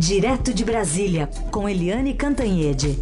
Direto 0.00 0.54
de 0.54 0.64
Brasília, 0.64 1.28
com 1.52 1.68
Eliane 1.68 2.14
Cantanhede. 2.14 2.96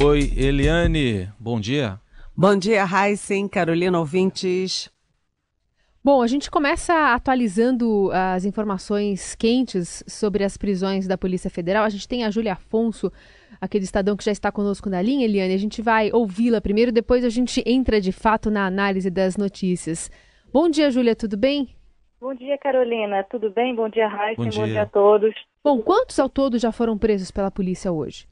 Oi, 0.00 0.32
Eliane, 0.36 1.28
bom 1.36 1.58
dia. 1.58 2.00
Bom 2.36 2.56
dia, 2.56 2.86
Heisen, 2.86 3.48
Carolina 3.48 3.98
ouvintes. 3.98 4.88
Bom, 6.04 6.22
a 6.22 6.28
gente 6.28 6.48
começa 6.48 7.12
atualizando 7.12 8.08
as 8.12 8.44
informações 8.44 9.34
quentes 9.34 10.04
sobre 10.06 10.44
as 10.44 10.56
prisões 10.56 11.08
da 11.08 11.18
Polícia 11.18 11.50
Federal. 11.50 11.84
A 11.84 11.90
gente 11.90 12.06
tem 12.06 12.24
a 12.24 12.30
Júlia 12.30 12.52
Afonso, 12.52 13.12
aquele 13.60 13.84
estadão 13.84 14.16
que 14.16 14.24
já 14.24 14.32
está 14.32 14.50
conosco 14.50 14.88
na 14.88 15.00
linha, 15.02 15.24
Eliane. 15.24 15.54
A 15.54 15.58
gente 15.58 15.82
vai 15.82 16.10
ouvi-la 16.12 16.60
primeiro, 16.60 16.92
depois 16.92 17.24
a 17.24 17.28
gente 17.28 17.62
entra 17.66 18.00
de 18.00 18.12
fato 18.12 18.50
na 18.50 18.66
análise 18.66 19.10
das 19.10 19.36
notícias. 19.36 20.10
Bom 20.52 20.68
dia, 20.68 20.90
Júlia, 20.90 21.14
tudo 21.14 21.36
bem? 21.36 21.68
Bom 22.20 22.34
dia, 22.34 22.58
Carolina. 22.58 23.22
Tudo 23.24 23.50
bem? 23.50 23.74
Bom 23.74 23.88
dia, 23.88 24.08
Raíssa. 24.08 24.42
Bom, 24.42 24.50
Bom 24.50 24.64
dia 24.64 24.82
a 24.82 24.86
todos. 24.86 25.34
Bom, 25.62 25.80
quantos 25.80 26.18
ao 26.18 26.28
todo 26.28 26.58
já 26.58 26.72
foram 26.72 26.98
presos 26.98 27.30
pela 27.30 27.50
polícia 27.50 27.92
hoje? 27.92 28.26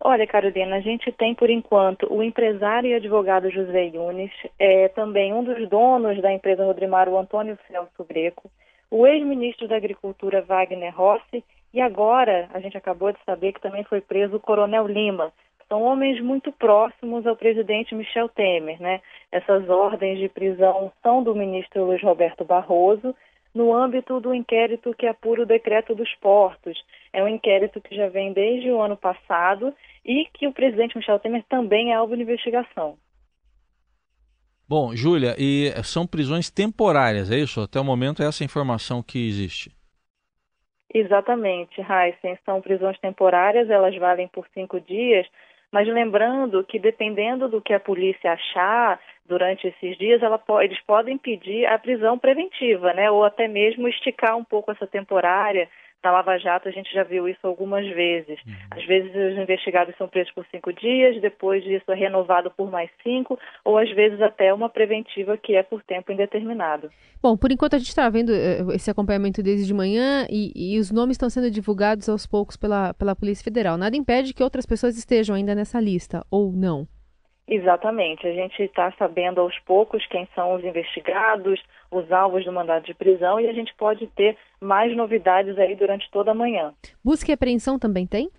Olha, 0.00 0.26
Carolina, 0.26 0.76
a 0.76 0.80
gente 0.80 1.10
tem 1.12 1.34
por 1.34 1.48
enquanto 1.48 2.06
o 2.12 2.22
empresário 2.22 2.90
e 2.90 2.94
advogado 2.94 3.50
José 3.50 3.86
Yunes, 3.86 4.30
é, 4.58 4.88
também 4.88 5.32
um 5.32 5.42
dos 5.42 5.68
donos 5.68 6.20
da 6.20 6.32
empresa 6.32 6.64
Rodrimar, 6.64 7.08
o 7.08 7.18
Antônio 7.18 7.58
Celso 7.66 8.04
Greco, 8.06 8.50
o 8.90 9.06
ex-ministro 9.06 9.66
da 9.66 9.76
Agricultura 9.76 10.42
Wagner 10.42 10.94
Rossi 10.94 11.42
e 11.74 11.80
agora 11.80 12.48
a 12.54 12.60
gente 12.60 12.76
acabou 12.76 13.12
de 13.12 13.18
saber 13.26 13.52
que 13.52 13.60
também 13.60 13.84
foi 13.84 14.00
preso 14.00 14.36
o 14.36 14.40
Coronel 14.40 14.86
Lima, 14.86 15.32
são 15.68 15.82
homens 15.82 16.20
muito 16.20 16.52
próximos 16.52 17.26
ao 17.26 17.36
presidente 17.36 17.94
Michel 17.94 18.28
Temer, 18.28 18.80
né? 18.80 19.00
Essas 19.32 19.68
ordens 19.68 20.18
de 20.18 20.28
prisão 20.28 20.92
são 21.02 21.22
do 21.22 21.34
ministro 21.34 21.84
Luiz 21.84 22.02
Roberto 22.02 22.44
Barroso, 22.44 23.14
no 23.52 23.74
âmbito 23.74 24.20
do 24.20 24.34
inquérito 24.34 24.94
que 24.94 25.06
apura 25.06 25.42
o 25.42 25.46
decreto 25.46 25.94
dos 25.94 26.12
portos. 26.16 26.76
É 27.12 27.22
um 27.24 27.28
inquérito 27.28 27.80
que 27.80 27.96
já 27.96 28.08
vem 28.08 28.32
desde 28.32 28.70
o 28.70 28.80
ano 28.80 28.96
passado 28.96 29.74
e 30.04 30.26
que 30.34 30.46
o 30.46 30.52
presidente 30.52 30.96
Michel 30.96 31.18
Temer 31.18 31.44
também 31.48 31.92
é 31.92 31.94
alvo 31.94 32.16
de 32.16 32.22
investigação. 32.22 32.96
Bom, 34.68 34.94
Júlia, 34.94 35.34
e 35.38 35.72
são 35.82 36.06
prisões 36.06 36.50
temporárias, 36.50 37.30
é 37.30 37.36
isso? 37.36 37.60
Até 37.60 37.78
o 37.80 37.84
momento 37.84 38.22
é 38.22 38.26
essa 38.26 38.44
informação 38.44 39.02
que 39.02 39.28
existe. 39.28 39.70
Exatamente, 40.94 41.80
Heisen. 41.80 42.38
São 42.44 42.60
prisões 42.62 42.96
temporárias, 43.00 43.68
elas 43.68 43.96
valem 43.96 44.28
por 44.28 44.46
cinco 44.54 44.80
dias, 44.80 45.26
mas 45.72 45.88
lembrando 45.88 46.62
que 46.62 46.78
dependendo 46.78 47.48
do 47.48 47.60
que 47.60 47.74
a 47.74 47.80
polícia 47.80 48.32
achar 48.32 49.00
durante 49.26 49.66
esses 49.66 49.98
dias, 49.98 50.22
ela, 50.22 50.40
eles 50.62 50.80
podem 50.82 51.18
pedir 51.18 51.66
a 51.66 51.76
prisão 51.78 52.16
preventiva, 52.16 52.92
né? 52.92 53.10
Ou 53.10 53.24
até 53.24 53.48
mesmo 53.48 53.88
esticar 53.88 54.36
um 54.36 54.44
pouco 54.44 54.70
essa 54.70 54.86
temporária 54.86 55.68
na 56.04 56.12
Lava 56.12 56.38
Jato 56.38 56.68
a 56.68 56.70
gente 56.70 56.92
já 56.92 57.02
viu 57.02 57.26
isso 57.26 57.44
algumas 57.46 57.86
vezes. 57.88 58.38
Uhum. 58.46 58.54
Às 58.70 58.84
vezes 58.84 59.10
os 59.10 59.38
investigados 59.38 59.96
são 59.96 60.06
presos 60.06 60.32
por 60.34 60.46
cinco 60.50 60.72
dias, 60.72 61.20
depois 61.20 61.64
disso 61.64 61.90
é 61.90 61.94
renovado 61.94 62.50
por 62.50 62.70
mais 62.70 62.90
cinco, 63.02 63.38
ou 63.64 63.78
às 63.78 63.90
vezes 63.90 64.20
até 64.20 64.52
uma 64.52 64.68
preventiva 64.68 65.36
que 65.36 65.54
é 65.54 65.62
por 65.62 65.82
tempo 65.82 66.12
indeterminado. 66.12 66.90
Bom, 67.22 67.36
por 67.36 67.50
enquanto 67.50 67.74
a 67.74 67.78
gente 67.78 67.88
está 67.88 68.08
vendo 68.10 68.32
eh, 68.32 68.62
esse 68.74 68.90
acompanhamento 68.90 69.42
desde 69.42 69.66
de 69.66 69.72
manhã 69.72 70.26
e, 70.28 70.52
e, 70.54 70.78
os 70.78 70.90
nomes 70.90 71.14
estão 71.14 71.30
sendo 71.30 71.50
divulgados 71.50 72.08
aos 72.08 72.26
poucos 72.26 72.56
pela, 72.56 72.92
pela 72.94 73.16
Polícia 73.16 73.42
Federal. 73.42 73.78
Nada 73.78 73.96
impede 73.96 74.34
que 74.34 74.42
outras 74.42 74.66
pessoas 74.66 74.98
estejam 74.98 75.34
ainda 75.34 75.54
nessa 75.54 75.80
lista, 75.80 76.24
ou 76.30 76.52
não? 76.52 76.86
Exatamente. 77.46 78.26
A 78.26 78.32
gente 78.32 78.62
está 78.62 78.92
sabendo 78.92 79.40
aos 79.40 79.58
poucos 79.60 80.06
quem 80.06 80.26
são 80.34 80.54
os 80.54 80.64
investigados, 80.64 81.62
os 81.90 82.10
alvos 82.10 82.44
do 82.44 82.52
mandado 82.52 82.84
de 82.84 82.94
prisão 82.94 83.38
e 83.38 83.48
a 83.48 83.52
gente 83.52 83.74
pode 83.74 84.06
ter 84.08 84.36
mais 84.60 84.96
novidades 84.96 85.58
aí 85.58 85.76
durante 85.76 86.10
toda 86.10 86.30
a 86.30 86.34
manhã. 86.34 86.72
Busca 87.04 87.30
e 87.30 87.34
apreensão 87.34 87.78
também 87.78 88.06
tem? 88.06 88.30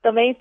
Também 0.00 0.36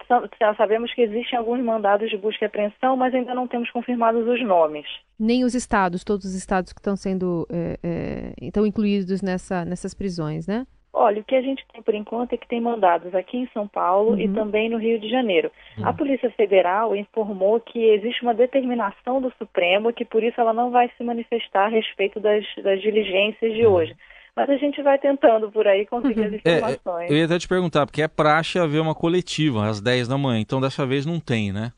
sabemos 0.56 0.94
que 0.94 1.02
existem 1.02 1.38
alguns 1.38 1.60
mandados 1.64 2.12
de 2.12 2.18
busca 2.18 2.46
e 2.46 2.48
apreensão, 2.48 2.96
mas 2.96 3.14
ainda 3.14 3.34
não 3.34 3.48
temos 3.48 3.72
confirmados 3.72 4.26
os 4.28 4.42
nomes. 4.46 4.86
Nem 5.20 5.44
os 5.44 5.56
estados, 5.56 6.04
todos 6.04 6.28
os 6.28 6.36
estados 6.36 6.72
que 6.72 6.80
estão 6.80 6.96
sendo 6.96 7.48
é, 7.52 7.80
é, 7.84 8.34
estão 8.40 8.68
incluídos 8.68 9.24
nessa, 9.24 9.66
nessas 9.66 9.96
prisões, 9.96 10.46
né? 10.46 10.68
Olha, 11.00 11.22
o 11.22 11.24
que 11.24 11.36
a 11.36 11.42
gente 11.42 11.64
tem 11.72 11.82
por 11.84 11.94
enquanto 11.94 12.34
é 12.34 12.38
que 12.38 12.48
tem 12.48 12.60
mandados 12.60 13.14
aqui 13.14 13.38
em 13.38 13.50
São 13.54 13.68
Paulo 13.68 14.14
uhum. 14.14 14.20
e 14.20 14.28
também 14.30 14.68
no 14.68 14.80
Rio 14.80 15.00
de 15.00 15.08
Janeiro. 15.08 15.52
Uhum. 15.78 15.88
A 15.88 15.94
Polícia 15.94 16.32
Federal 16.32 16.96
informou 16.96 17.60
que 17.60 17.80
existe 17.80 18.24
uma 18.24 18.34
determinação 18.34 19.22
do 19.22 19.32
Supremo 19.38 19.94
que 19.94 20.04
por 20.04 20.24
isso 20.24 20.42
ela 20.42 20.54
não 20.54 20.72
vai 20.72 20.90
se 20.98 21.04
manifestar 21.04 21.66
a 21.66 21.70
respeito 21.70 22.20
das, 22.20 22.44
das 22.64 22.82
diligências 22.82 23.54
de 23.54 23.64
uhum. 23.64 23.74
hoje. 23.74 23.96
Mas 24.36 24.50
a 24.50 24.58
gente 24.58 24.82
vai 24.82 24.98
tentando 24.98 25.52
por 25.52 25.68
aí 25.68 25.86
conseguir 25.86 26.26
as 26.26 26.34
informações. 26.34 27.10
É, 27.10 27.12
é, 27.12 27.14
eu 27.14 27.18
ia 27.18 27.26
até 27.26 27.38
te 27.38 27.48
perguntar, 27.48 27.86
porque 27.86 28.02
é 28.02 28.08
praxe 28.08 28.58
haver 28.58 28.82
uma 28.82 28.96
coletiva 28.96 29.68
às 29.68 29.80
10 29.80 30.08
da 30.08 30.18
manhã, 30.18 30.40
então 30.40 30.60
dessa 30.60 30.86
vez 30.86 31.06
não 31.06 31.20
tem, 31.20 31.52
né? 31.52 31.72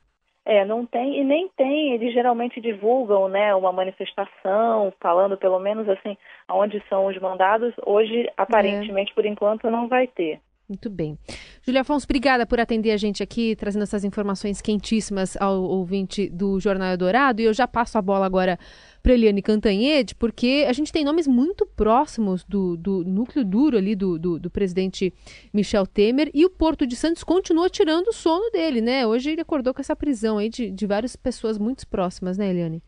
É, 0.46 0.66
não 0.66 0.86
tem 0.86 1.20
e 1.20 1.24
nem 1.24 1.50
tem. 1.56 1.94
Eles 1.94 2.14
geralmente 2.14 2.60
divulgam, 2.60 3.28
né, 3.28 3.54
uma 3.54 3.72
manifestação 3.72 4.92
falando 5.00 5.38
pelo 5.38 5.60
menos 5.60 5.88
assim 5.88 6.18
aonde 6.48 6.84
são 6.90 7.06
os 7.06 7.20
mandados. 7.20 7.74
Hoje, 7.86 8.30
aparentemente, 8.38 9.12
é. 9.12 9.16
por 9.16 9.26
enquanto, 9.26 9.70
não 9.70 9.88
vai 9.88 10.08
ter. 10.08 10.40
Muito 10.70 10.88
bem. 10.88 11.18
Julia 11.64 11.82
Afonso, 11.82 12.06
obrigada 12.06 12.46
por 12.46 12.60
atender 12.60 12.92
a 12.92 12.98
gente 12.98 13.24
aqui, 13.24 13.56
trazendo 13.56 13.82
essas 13.82 14.04
informações 14.04 14.62
quentíssimas 14.62 15.36
ao 15.42 15.64
ouvinte 15.64 16.30
do 16.30 16.60
Jornal 16.60 16.96
Dourado. 16.96 17.42
E 17.42 17.46
eu 17.46 17.54
já 17.56 17.68
passo 17.68 17.98
a 17.98 18.02
bola 18.04 18.28
agora 18.28 18.56
para 19.02 19.14
Eliane 19.14 19.42
Cantanhede, 19.42 20.16
porque 20.16 20.66
a 20.68 20.74
gente 20.74 20.92
tem 20.92 21.04
nomes 21.04 21.28
muito 21.28 21.66
próximos 21.66 22.44
do, 22.44 22.76
do 22.78 23.04
núcleo 23.04 23.46
duro 23.46 23.78
ali 23.78 23.96
do, 23.96 24.20
do, 24.20 24.40
do, 24.40 24.50
presidente 24.50 25.14
Michel 25.54 25.88
Temer 25.88 26.30
e 26.34 26.46
o 26.46 26.50
Porto 26.50 26.86
de 26.86 26.96
Santos 26.96 27.24
continua 27.24 27.70
tirando 27.70 28.08
o 28.08 28.14
sono 28.14 28.50
dele, 28.52 28.82
né? 28.82 29.08
Hoje 29.08 29.32
ele 29.32 29.42
acordou 29.42 29.74
com 29.74 29.82
essa 29.82 29.96
prisão 29.96 30.38
aí 30.38 30.50
de, 30.50 30.70
de 30.70 30.86
várias 30.86 31.16
pessoas 31.16 31.58
muito 31.58 31.88
próximas, 31.88 32.38
né, 32.38 32.50
Eliane? 32.50 32.82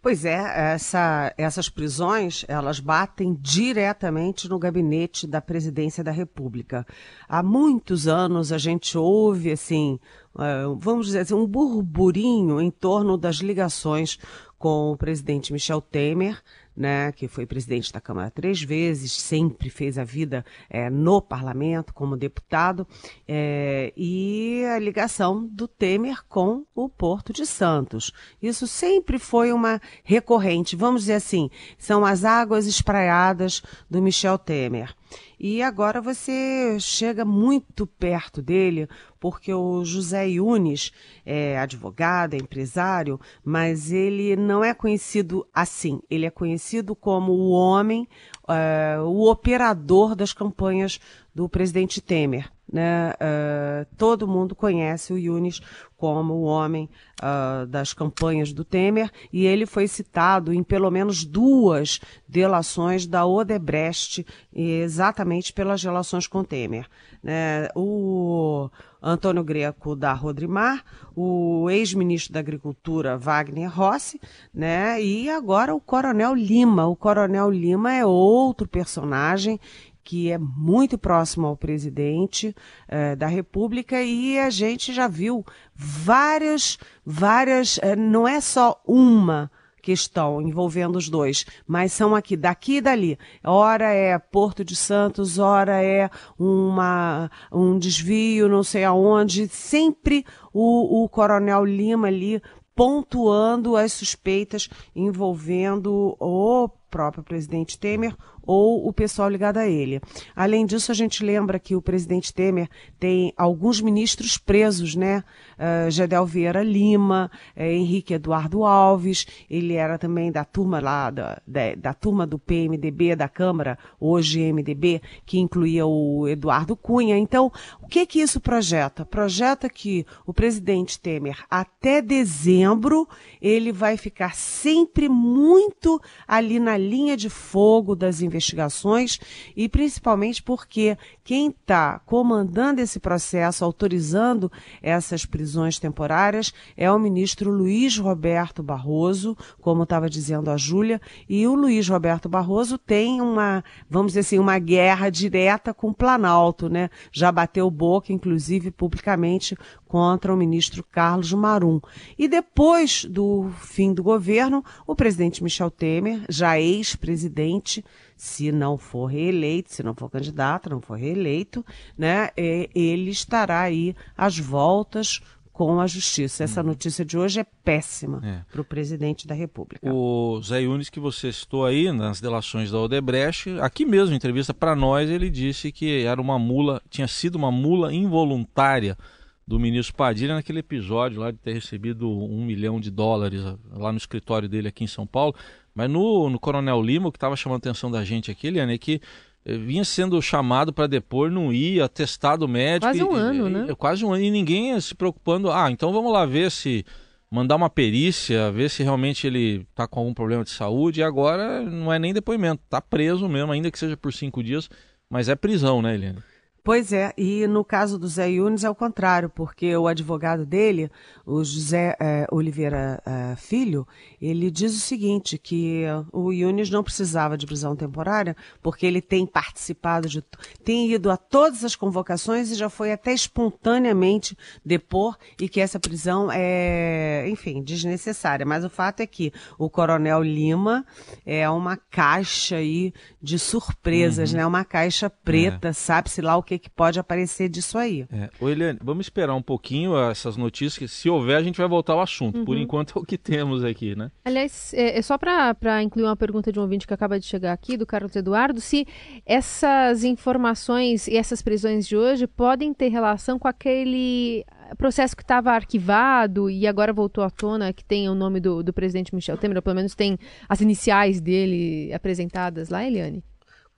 Pois 0.00 0.24
é, 0.24 0.72
essa, 0.74 1.34
essas 1.36 1.68
prisões, 1.68 2.44
elas 2.46 2.78
batem 2.78 3.36
diretamente 3.40 4.48
no 4.48 4.56
gabinete 4.56 5.26
da 5.26 5.40
presidência 5.40 6.04
da 6.04 6.12
República. 6.12 6.86
Há 7.28 7.42
muitos 7.42 8.06
anos 8.06 8.52
a 8.52 8.58
gente 8.58 8.96
ouve, 8.96 9.50
assim, 9.50 9.98
uh, 10.36 10.76
vamos 10.76 11.06
dizer 11.06 11.20
assim, 11.20 11.34
um 11.34 11.48
burburinho 11.48 12.60
em 12.60 12.70
torno 12.70 13.18
das 13.18 13.36
ligações 13.38 14.20
com 14.58 14.92
o 14.92 14.96
presidente 14.96 15.52
Michel 15.52 15.80
Temer, 15.80 16.42
né, 16.76 17.10
que 17.12 17.26
foi 17.26 17.46
presidente 17.46 17.92
da 17.92 18.00
Câmara 18.00 18.30
três 18.30 18.62
vezes, 18.62 19.12
sempre 19.12 19.68
fez 19.70 19.98
a 19.98 20.04
vida 20.04 20.44
é, 20.70 20.88
no 20.88 21.20
parlamento 21.20 21.92
como 21.92 22.16
deputado, 22.16 22.86
é, 23.26 23.92
e 23.96 24.64
a 24.64 24.78
ligação 24.78 25.46
do 25.46 25.66
Temer 25.66 26.24
com 26.28 26.64
o 26.74 26.88
Porto 26.88 27.32
de 27.32 27.46
Santos. 27.46 28.12
Isso 28.40 28.66
sempre 28.66 29.18
foi 29.18 29.52
uma 29.52 29.80
recorrente, 30.04 30.76
vamos 30.76 31.02
dizer 31.02 31.14
assim, 31.14 31.50
são 31.76 32.04
as 32.04 32.24
águas 32.24 32.66
espraiadas 32.66 33.62
do 33.90 34.00
Michel 34.00 34.38
Temer. 34.38 34.97
E 35.38 35.62
agora 35.62 36.00
você 36.00 36.76
chega 36.80 37.24
muito 37.24 37.86
perto 37.86 38.42
dele, 38.42 38.88
porque 39.20 39.52
o 39.52 39.84
José 39.84 40.28
Yunes 40.28 40.92
é 41.24 41.58
advogado, 41.58 42.34
é 42.34 42.36
empresário, 42.36 43.20
mas 43.44 43.92
ele 43.92 44.34
não 44.34 44.64
é 44.64 44.74
conhecido 44.74 45.46
assim. 45.54 46.00
Ele 46.10 46.26
é 46.26 46.30
conhecido 46.30 46.94
como 46.96 47.32
o 47.32 47.50
homem, 47.50 48.08
uh, 48.44 49.02
o 49.02 49.30
operador 49.30 50.14
das 50.14 50.32
campanhas 50.32 51.00
do 51.38 51.48
presidente 51.48 52.00
Temer. 52.00 52.50
Né? 52.70 53.12
Uh, 53.12 53.86
todo 53.96 54.26
mundo 54.26 54.56
conhece 54.56 55.12
o 55.12 55.16
Yunis 55.16 55.60
como 55.96 56.34
o 56.34 56.42
homem 56.42 56.90
uh, 57.22 57.64
das 57.64 57.94
campanhas 57.94 58.52
do 58.52 58.64
Temer 58.64 59.08
e 59.32 59.46
ele 59.46 59.64
foi 59.64 59.86
citado 59.86 60.52
em 60.52 60.64
pelo 60.64 60.90
menos 60.90 61.24
duas 61.24 62.00
delações 62.28 63.06
da 63.06 63.24
Odebrecht, 63.24 64.26
exatamente 64.52 65.52
pelas 65.52 65.80
relações 65.80 66.26
com 66.26 66.42
Temer. 66.42 66.88
Né? 67.22 67.68
O 67.76 68.68
Antônio 69.02 69.44
Greco 69.44 69.94
da 69.94 70.12
Rodrimar, 70.12 70.84
o 71.14 71.70
ex-ministro 71.70 72.32
da 72.32 72.40
Agricultura 72.40 73.16
Wagner 73.16 73.72
Rossi, 73.72 74.20
né? 74.52 75.00
E 75.02 75.30
agora 75.30 75.74
o 75.74 75.80
Coronel 75.80 76.34
Lima. 76.34 76.86
O 76.86 76.96
Coronel 76.96 77.50
Lima 77.50 77.92
é 77.92 78.04
outro 78.04 78.66
personagem 78.66 79.60
que 80.08 80.32
é 80.32 80.38
muito 80.38 80.96
próximo 80.96 81.46
ao 81.46 81.54
presidente 81.54 82.56
eh, 82.88 83.14
da 83.14 83.26
República 83.26 84.02
e 84.02 84.38
a 84.38 84.48
gente 84.48 84.90
já 84.90 85.06
viu 85.06 85.44
várias, 85.74 86.78
várias, 87.04 87.78
eh, 87.82 87.94
não 87.94 88.26
é 88.26 88.40
só 88.40 88.80
uma 88.86 89.50
questão 89.82 90.40
envolvendo 90.40 90.96
os 90.96 91.10
dois, 91.10 91.44
mas 91.66 91.92
são 91.92 92.14
aqui, 92.14 92.38
daqui 92.38 92.76
e 92.76 92.80
dali. 92.80 93.18
Ora 93.44 93.92
é 93.92 94.18
Porto 94.18 94.64
de 94.64 94.74
Santos, 94.74 95.38
ora 95.38 95.84
é 95.84 96.08
uma, 96.38 97.30
um 97.52 97.78
desvio, 97.78 98.48
não 98.48 98.62
sei 98.62 98.84
aonde, 98.84 99.46
sempre 99.48 100.24
o, 100.54 101.04
o 101.04 101.08
Coronel 101.10 101.66
Lima 101.66 102.08
ali 102.08 102.40
pontuando 102.74 103.76
as 103.76 103.92
suspeitas 103.92 104.70
envolvendo 104.96 106.16
o 106.18 106.66
próprio 106.90 107.22
presidente 107.22 107.78
Temer 107.78 108.14
ou 108.48 108.88
o 108.88 108.92
pessoal 108.94 109.28
ligado 109.28 109.58
a 109.58 109.66
ele. 109.66 110.00
Além 110.34 110.64
disso, 110.64 110.90
a 110.90 110.94
gente 110.94 111.22
lembra 111.22 111.58
que 111.58 111.76
o 111.76 111.82
presidente 111.82 112.32
Temer 112.32 112.66
tem 112.98 113.30
alguns 113.36 113.78
ministros 113.78 114.38
presos, 114.38 114.94
né? 114.94 115.22
Uh, 115.58 116.26
Vieira 116.26 116.62
Lima, 116.62 117.30
uh, 117.54 117.62
Henrique 117.62 118.14
Eduardo 118.14 118.64
Alves, 118.64 119.26
ele 119.50 119.74
era 119.74 119.98
também 119.98 120.32
da 120.32 120.46
turma 120.46 120.80
lá, 120.80 121.10
da, 121.10 121.42
da, 121.46 121.74
da, 121.76 121.92
turma 121.92 122.26
do 122.26 122.38
PMDB 122.38 123.14
da 123.14 123.28
Câmara, 123.28 123.78
hoje 124.00 124.50
MDB, 124.50 125.02
que 125.26 125.38
incluía 125.38 125.84
o 125.84 126.26
Eduardo 126.26 126.74
Cunha. 126.74 127.18
Então, 127.18 127.52
o 127.82 127.86
que 127.86 128.06
que 128.06 128.20
isso 128.20 128.40
projeta? 128.40 129.04
Projeta 129.04 129.68
que 129.68 130.06
o 130.24 130.32
presidente 130.32 130.98
Temer, 130.98 131.44
até 131.50 132.00
dezembro, 132.00 133.06
ele 133.42 133.72
vai 133.72 133.98
ficar 133.98 134.34
sempre 134.34 135.06
muito 135.06 136.00
ali 136.26 136.58
na 136.58 136.77
linha 136.78 137.16
de 137.16 137.28
fogo 137.28 137.94
das 137.94 138.22
investigações 138.22 139.18
e 139.56 139.68
principalmente 139.68 140.42
porque 140.42 140.96
quem 141.22 141.48
está 141.48 141.98
comandando 141.98 142.80
esse 142.80 142.98
processo, 142.98 143.64
autorizando 143.64 144.50
essas 144.82 145.26
prisões 145.26 145.78
temporárias, 145.78 146.54
é 146.76 146.90
o 146.90 146.98
ministro 146.98 147.50
Luiz 147.50 147.98
Roberto 147.98 148.62
Barroso, 148.62 149.36
como 149.60 149.82
estava 149.82 150.08
dizendo 150.08 150.50
a 150.50 150.56
Júlia, 150.56 151.00
e 151.28 151.46
o 151.46 151.54
Luiz 151.54 151.88
Roberto 151.88 152.28
Barroso 152.28 152.78
tem 152.78 153.20
uma, 153.20 153.62
vamos 153.90 154.12
dizer 154.12 154.20
assim, 154.20 154.38
uma 154.38 154.58
guerra 154.58 155.10
direta 155.10 155.74
com 155.74 155.88
o 155.88 155.94
Planalto, 155.94 156.68
né? 156.68 156.88
Já 157.12 157.30
bateu 157.30 157.70
boca, 157.70 158.12
inclusive 158.12 158.70
publicamente, 158.70 159.56
contra 159.86 160.32
o 160.32 160.36
ministro 160.36 160.84
Carlos 160.84 161.32
Marum. 161.32 161.80
E 162.18 162.28
depois 162.28 163.04
do 163.04 163.50
fim 163.60 163.92
do 163.92 164.02
governo, 164.02 164.64
o 164.86 164.94
presidente 164.94 165.42
Michel 165.42 165.70
Temer, 165.70 166.22
já 166.28 166.60
ex-presidente, 166.68 167.84
se 168.16 168.52
não 168.52 168.76
for 168.76 169.06
reeleito, 169.06 169.72
se 169.72 169.82
não 169.82 169.94
for 169.94 170.10
candidato, 170.10 170.70
não 170.70 170.80
for 170.80 170.98
reeleito, 170.98 171.64
né, 171.96 172.30
é, 172.36 172.68
ele 172.74 173.10
estará 173.10 173.62
aí 173.62 173.94
às 174.16 174.38
voltas 174.38 175.20
com 175.58 175.80
a 175.80 175.88
justiça. 175.88 176.44
Essa 176.44 176.60
hum. 176.60 176.66
notícia 176.66 177.04
de 177.04 177.18
hoje 177.18 177.40
é 177.40 177.44
péssima 177.44 178.20
é. 178.24 178.44
para 178.52 178.60
o 178.60 178.64
presidente 178.64 179.26
da 179.26 179.34
República. 179.34 179.92
O 179.92 180.40
Zé 180.40 180.62
Yunes, 180.62 180.88
que 180.88 181.00
você 181.00 181.32
citou 181.32 181.66
aí 181.66 181.90
nas 181.90 182.20
delações 182.20 182.70
da 182.70 182.78
Odebrecht, 182.78 183.58
aqui 183.60 183.84
mesmo, 183.84 184.14
em 184.14 184.16
entrevista 184.16 184.54
para 184.54 184.76
nós, 184.76 185.10
ele 185.10 185.28
disse 185.28 185.72
que 185.72 186.04
era 186.04 186.20
uma 186.20 186.38
mula, 186.38 186.80
tinha 186.88 187.08
sido 187.08 187.34
uma 187.34 187.50
mula 187.50 187.92
involuntária 187.92 188.96
do 189.44 189.58
ministro 189.58 189.96
Padilha 189.96 190.34
naquele 190.34 190.60
episódio 190.60 191.20
lá 191.20 191.30
de 191.30 191.38
ter 191.38 191.54
recebido 191.54 192.08
um 192.08 192.44
milhão 192.44 192.78
de 192.78 192.90
dólares 192.90 193.42
lá 193.72 193.90
no 193.90 193.96
escritório 193.98 194.48
dele 194.48 194.68
aqui 194.68 194.84
em 194.84 194.88
São 194.88 195.06
Paulo. 195.06 195.34
Mas 195.74 195.90
no, 195.90 196.28
no 196.28 196.38
Coronel 196.38 196.80
Lima, 196.82 197.08
o 197.08 197.12
que 197.12 197.16
estava 197.16 197.36
chamando 197.36 197.56
a 197.56 197.70
atenção 197.70 197.90
da 197.90 198.04
gente 198.04 198.30
aqui, 198.30 198.48
Eliane, 198.48 198.74
é 198.74 198.78
que 198.78 199.00
eh, 199.44 199.56
vinha 199.56 199.84
sendo 199.84 200.20
chamado 200.20 200.72
para 200.72 200.86
depor, 200.86 201.30
não 201.30 201.52
ia, 201.52 201.88
testado 201.88 202.48
médico. 202.48 202.86
Quase 202.86 203.02
um 203.02 203.16
e, 203.16 203.20
ano, 203.20 203.48
e, 203.48 203.50
né? 203.50 203.74
Quase 203.76 204.04
um 204.04 204.12
ano, 204.12 204.24
e 204.24 204.30
ninguém 204.30 204.78
se 204.80 204.94
preocupando. 204.94 205.50
Ah, 205.50 205.70
então 205.70 205.92
vamos 205.92 206.12
lá 206.12 206.26
ver 206.26 206.50
se. 206.50 206.84
Mandar 207.30 207.56
uma 207.56 207.68
perícia, 207.68 208.50
ver 208.50 208.70
se 208.70 208.82
realmente 208.82 209.26
ele 209.26 209.66
está 209.70 209.86
com 209.86 210.00
algum 210.00 210.14
problema 210.14 210.42
de 210.42 210.48
saúde. 210.48 211.00
E 211.00 211.02
agora 211.02 211.62
não 211.62 211.92
é 211.92 211.98
nem 211.98 212.14
depoimento, 212.14 212.62
está 212.64 212.80
preso 212.80 213.28
mesmo, 213.28 213.52
ainda 213.52 213.70
que 213.70 213.78
seja 213.78 213.98
por 213.98 214.14
cinco 214.14 214.42
dias, 214.42 214.70
mas 215.10 215.28
é 215.28 215.36
prisão, 215.36 215.82
né, 215.82 215.94
Eliane? 215.94 216.20
Pois 216.62 216.92
é, 216.92 217.14
e 217.16 217.46
no 217.46 217.64
caso 217.64 217.98
do 217.98 218.06
Zé 218.06 218.30
Yunes 218.30 218.64
é 218.64 218.70
o 218.70 218.74
contrário, 218.74 219.30
porque 219.30 219.74
o 219.76 219.86
advogado 219.86 220.44
dele, 220.44 220.90
o 221.24 221.42
José 221.42 221.96
é, 221.98 222.26
Oliveira 222.30 223.02
é, 223.06 223.36
Filho, 223.36 223.86
ele 224.20 224.50
diz 224.50 224.76
o 224.76 224.80
seguinte, 224.80 225.38
que 225.38 225.84
o 226.12 226.32
Yunes 226.32 226.68
não 226.68 226.84
precisava 226.84 227.38
de 227.38 227.46
prisão 227.46 227.74
temporária, 227.74 228.36
porque 228.62 228.84
ele 228.84 229.00
tem 229.00 229.26
participado 229.26 230.08
de, 230.08 230.22
tem 230.62 230.92
ido 230.92 231.10
a 231.10 231.16
todas 231.16 231.64
as 231.64 231.74
convocações 231.74 232.50
e 232.50 232.54
já 232.54 232.68
foi 232.68 232.92
até 232.92 233.12
espontaneamente 233.12 234.36
depor, 234.64 235.16
e 235.40 235.48
que 235.48 235.60
essa 235.60 235.80
prisão 235.80 236.28
é, 236.30 237.26
enfim, 237.28 237.62
desnecessária. 237.62 238.44
Mas 238.44 238.64
o 238.64 238.70
fato 238.70 239.00
é 239.00 239.06
que 239.06 239.32
o 239.58 239.70
Coronel 239.70 240.22
Lima 240.22 240.84
é 241.24 241.48
uma 241.48 241.76
caixa 241.76 242.56
aí 242.56 242.92
de 243.22 243.38
surpresas, 243.38 244.32
uhum. 244.32 244.36
né? 244.38 244.46
Uma 244.46 244.64
caixa 244.64 245.08
preta, 245.08 245.68
é. 245.68 245.72
sabe-se 245.72 246.20
lá 246.20 246.36
o 246.36 246.42
que 246.48 246.58
que 246.58 246.70
pode 246.70 246.98
aparecer 246.98 247.48
disso 247.48 247.76
aí. 247.76 248.06
É. 248.10 248.30
Ô 248.40 248.48
Eliane, 248.48 248.78
vamos 248.82 249.06
esperar 249.06 249.34
um 249.34 249.42
pouquinho 249.42 249.98
essas 249.98 250.36
notícias, 250.36 250.78
que 250.78 250.88
se 250.88 251.10
houver 251.10 251.36
a 251.36 251.42
gente 251.42 251.58
vai 251.58 251.68
voltar 251.68 251.92
ao 251.92 252.00
assunto. 252.00 252.38
Uhum. 252.38 252.44
Por 252.44 252.56
enquanto 252.56 252.98
é 252.98 253.02
o 253.02 253.04
que 253.04 253.18
temos 253.18 253.64
aqui, 253.64 253.94
né? 253.94 254.10
Aliás, 254.24 254.72
é, 254.72 254.98
é 254.98 255.02
só 255.02 255.18
para 255.18 255.82
incluir 255.82 256.04
uma 256.04 256.16
pergunta 256.16 256.50
de 256.50 256.58
um 256.58 256.62
ouvinte 256.62 256.86
que 256.86 256.94
acaba 256.94 257.18
de 257.18 257.26
chegar 257.26 257.52
aqui, 257.52 257.76
do 257.76 257.84
Carlos 257.84 258.14
Eduardo, 258.16 258.60
se 258.60 258.86
essas 259.26 260.04
informações 260.04 261.06
e 261.06 261.16
essas 261.16 261.42
prisões 261.42 261.86
de 261.86 261.96
hoje 261.96 262.26
podem 262.26 262.72
ter 262.72 262.88
relação 262.88 263.38
com 263.38 263.48
aquele 263.48 264.44
processo 264.76 265.16
que 265.16 265.22
estava 265.22 265.52
arquivado 265.52 266.50
e 266.50 266.66
agora 266.66 266.92
voltou 266.92 267.24
à 267.24 267.30
tona, 267.30 267.72
que 267.72 267.84
tem 267.84 268.08
o 268.08 268.14
nome 268.14 268.40
do, 268.40 268.62
do 268.62 268.72
presidente 268.72 269.14
Michel 269.14 269.36
Temer, 269.36 269.56
ou 269.56 269.62
pelo 269.62 269.76
menos 269.76 269.94
tem 269.94 270.18
as 270.48 270.60
iniciais 270.60 271.20
dele 271.20 271.92
apresentadas 271.92 272.68
lá, 272.68 272.86
Eliane? 272.86 273.22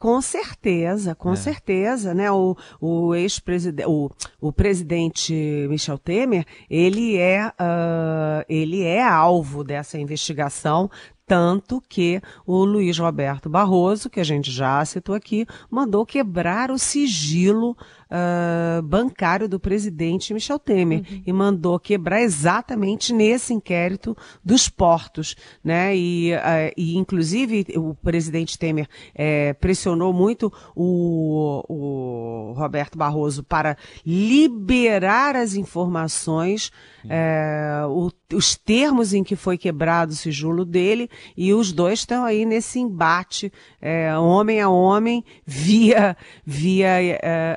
Com 0.00 0.18
certeza, 0.22 1.14
com 1.14 1.34
é. 1.34 1.36
certeza, 1.36 2.14
né? 2.14 2.32
O, 2.32 2.56
o 2.80 3.14
ex-presidente, 3.14 3.86
o, 3.86 4.10
o 4.40 4.50
presidente 4.50 5.34
Michel 5.68 5.98
Temer, 5.98 6.46
ele 6.70 7.18
é, 7.18 7.46
uh, 7.48 8.42
ele 8.48 8.82
é 8.82 9.04
alvo 9.04 9.62
dessa 9.62 9.98
investigação, 9.98 10.90
tanto 11.26 11.82
que 11.86 12.18
o 12.46 12.64
Luiz 12.64 12.98
Roberto 12.98 13.50
Barroso, 13.50 14.08
que 14.08 14.20
a 14.20 14.24
gente 14.24 14.50
já 14.50 14.82
citou 14.86 15.14
aqui, 15.14 15.46
mandou 15.70 16.06
quebrar 16.06 16.70
o 16.70 16.78
sigilo 16.78 17.76
uh, 18.10 18.82
bancário 18.82 19.48
do 19.48 19.60
presidente 19.60 20.34
Michel 20.34 20.58
Temer 20.58 21.00
uhum. 21.00 21.22
e 21.26 21.32
mandou 21.32 21.78
quebrar 21.78 22.20
exatamente 22.20 23.12
nesse 23.12 23.54
inquérito 23.54 24.16
dos 24.44 24.68
portos, 24.68 25.36
né? 25.62 25.96
E, 25.96 26.32
uh, 26.34 26.72
e 26.76 26.96
inclusive 26.96 27.66
o 27.76 27.94
presidente 27.94 28.58
Temer 28.58 28.86
uh, 29.14 29.54
pressionou 29.60 30.12
muito 30.12 30.52
o, 30.74 31.64
o 31.68 32.52
Roberto 32.52 32.98
Barroso 32.98 33.44
para 33.44 33.76
liberar 34.04 35.36
as 35.36 35.54
informações, 35.54 36.70
eh, 37.08 37.82
o, 37.88 38.10
os 38.34 38.56
termos 38.56 39.12
em 39.14 39.22
que 39.22 39.36
foi 39.36 39.56
quebrado 39.56 40.12
o 40.12 40.16
sigilo 40.16 40.64
dele 40.64 41.08
e 41.36 41.52
os 41.52 41.72
dois 41.72 42.00
estão 42.00 42.24
aí 42.24 42.44
nesse 42.44 42.78
embate 42.78 43.52
eh, 43.80 44.16
homem 44.16 44.60
a 44.60 44.68
homem 44.68 45.24
via 45.46 46.16
via 46.44 46.98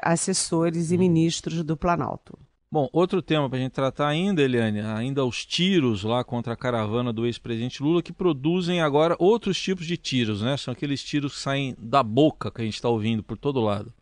assessor 0.02 0.43
assessores 0.44 0.92
e 0.92 0.98
ministros 0.98 1.64
do 1.64 1.78
Planalto. 1.78 2.38
Bom, 2.70 2.90
outro 2.92 3.22
tema 3.22 3.48
para 3.48 3.60
a 3.60 3.62
gente 3.62 3.72
tratar 3.72 4.08
ainda, 4.08 4.42
Eliane, 4.42 4.82
ainda 4.82 5.24
os 5.24 5.46
tiros 5.46 6.04
lá 6.04 6.24
contra 6.24 6.54
a 6.54 6.58
caravana 6.58 7.14
do 7.14 7.26
ex-presidente 7.26 7.84
Lula, 7.84 8.02
que 8.02 8.12
produzem 8.12 8.82
agora 8.82 9.16
outros 9.20 9.62
tipos 9.62 9.86
de 9.86 9.96
tiros, 9.96 10.42
né? 10.42 10.58
São 10.58 10.72
aqueles 10.72 11.04
tiros 11.04 11.36
que 11.36 11.40
saem 11.40 11.76
da 11.78 12.02
boca 12.02 12.52
que 12.52 12.62
a 12.62 12.66
gente 12.66 12.74
está 12.74 12.90
ouvindo 12.90 13.24
por 13.24 13.38
todo 13.38 13.62
lado. 13.62 13.94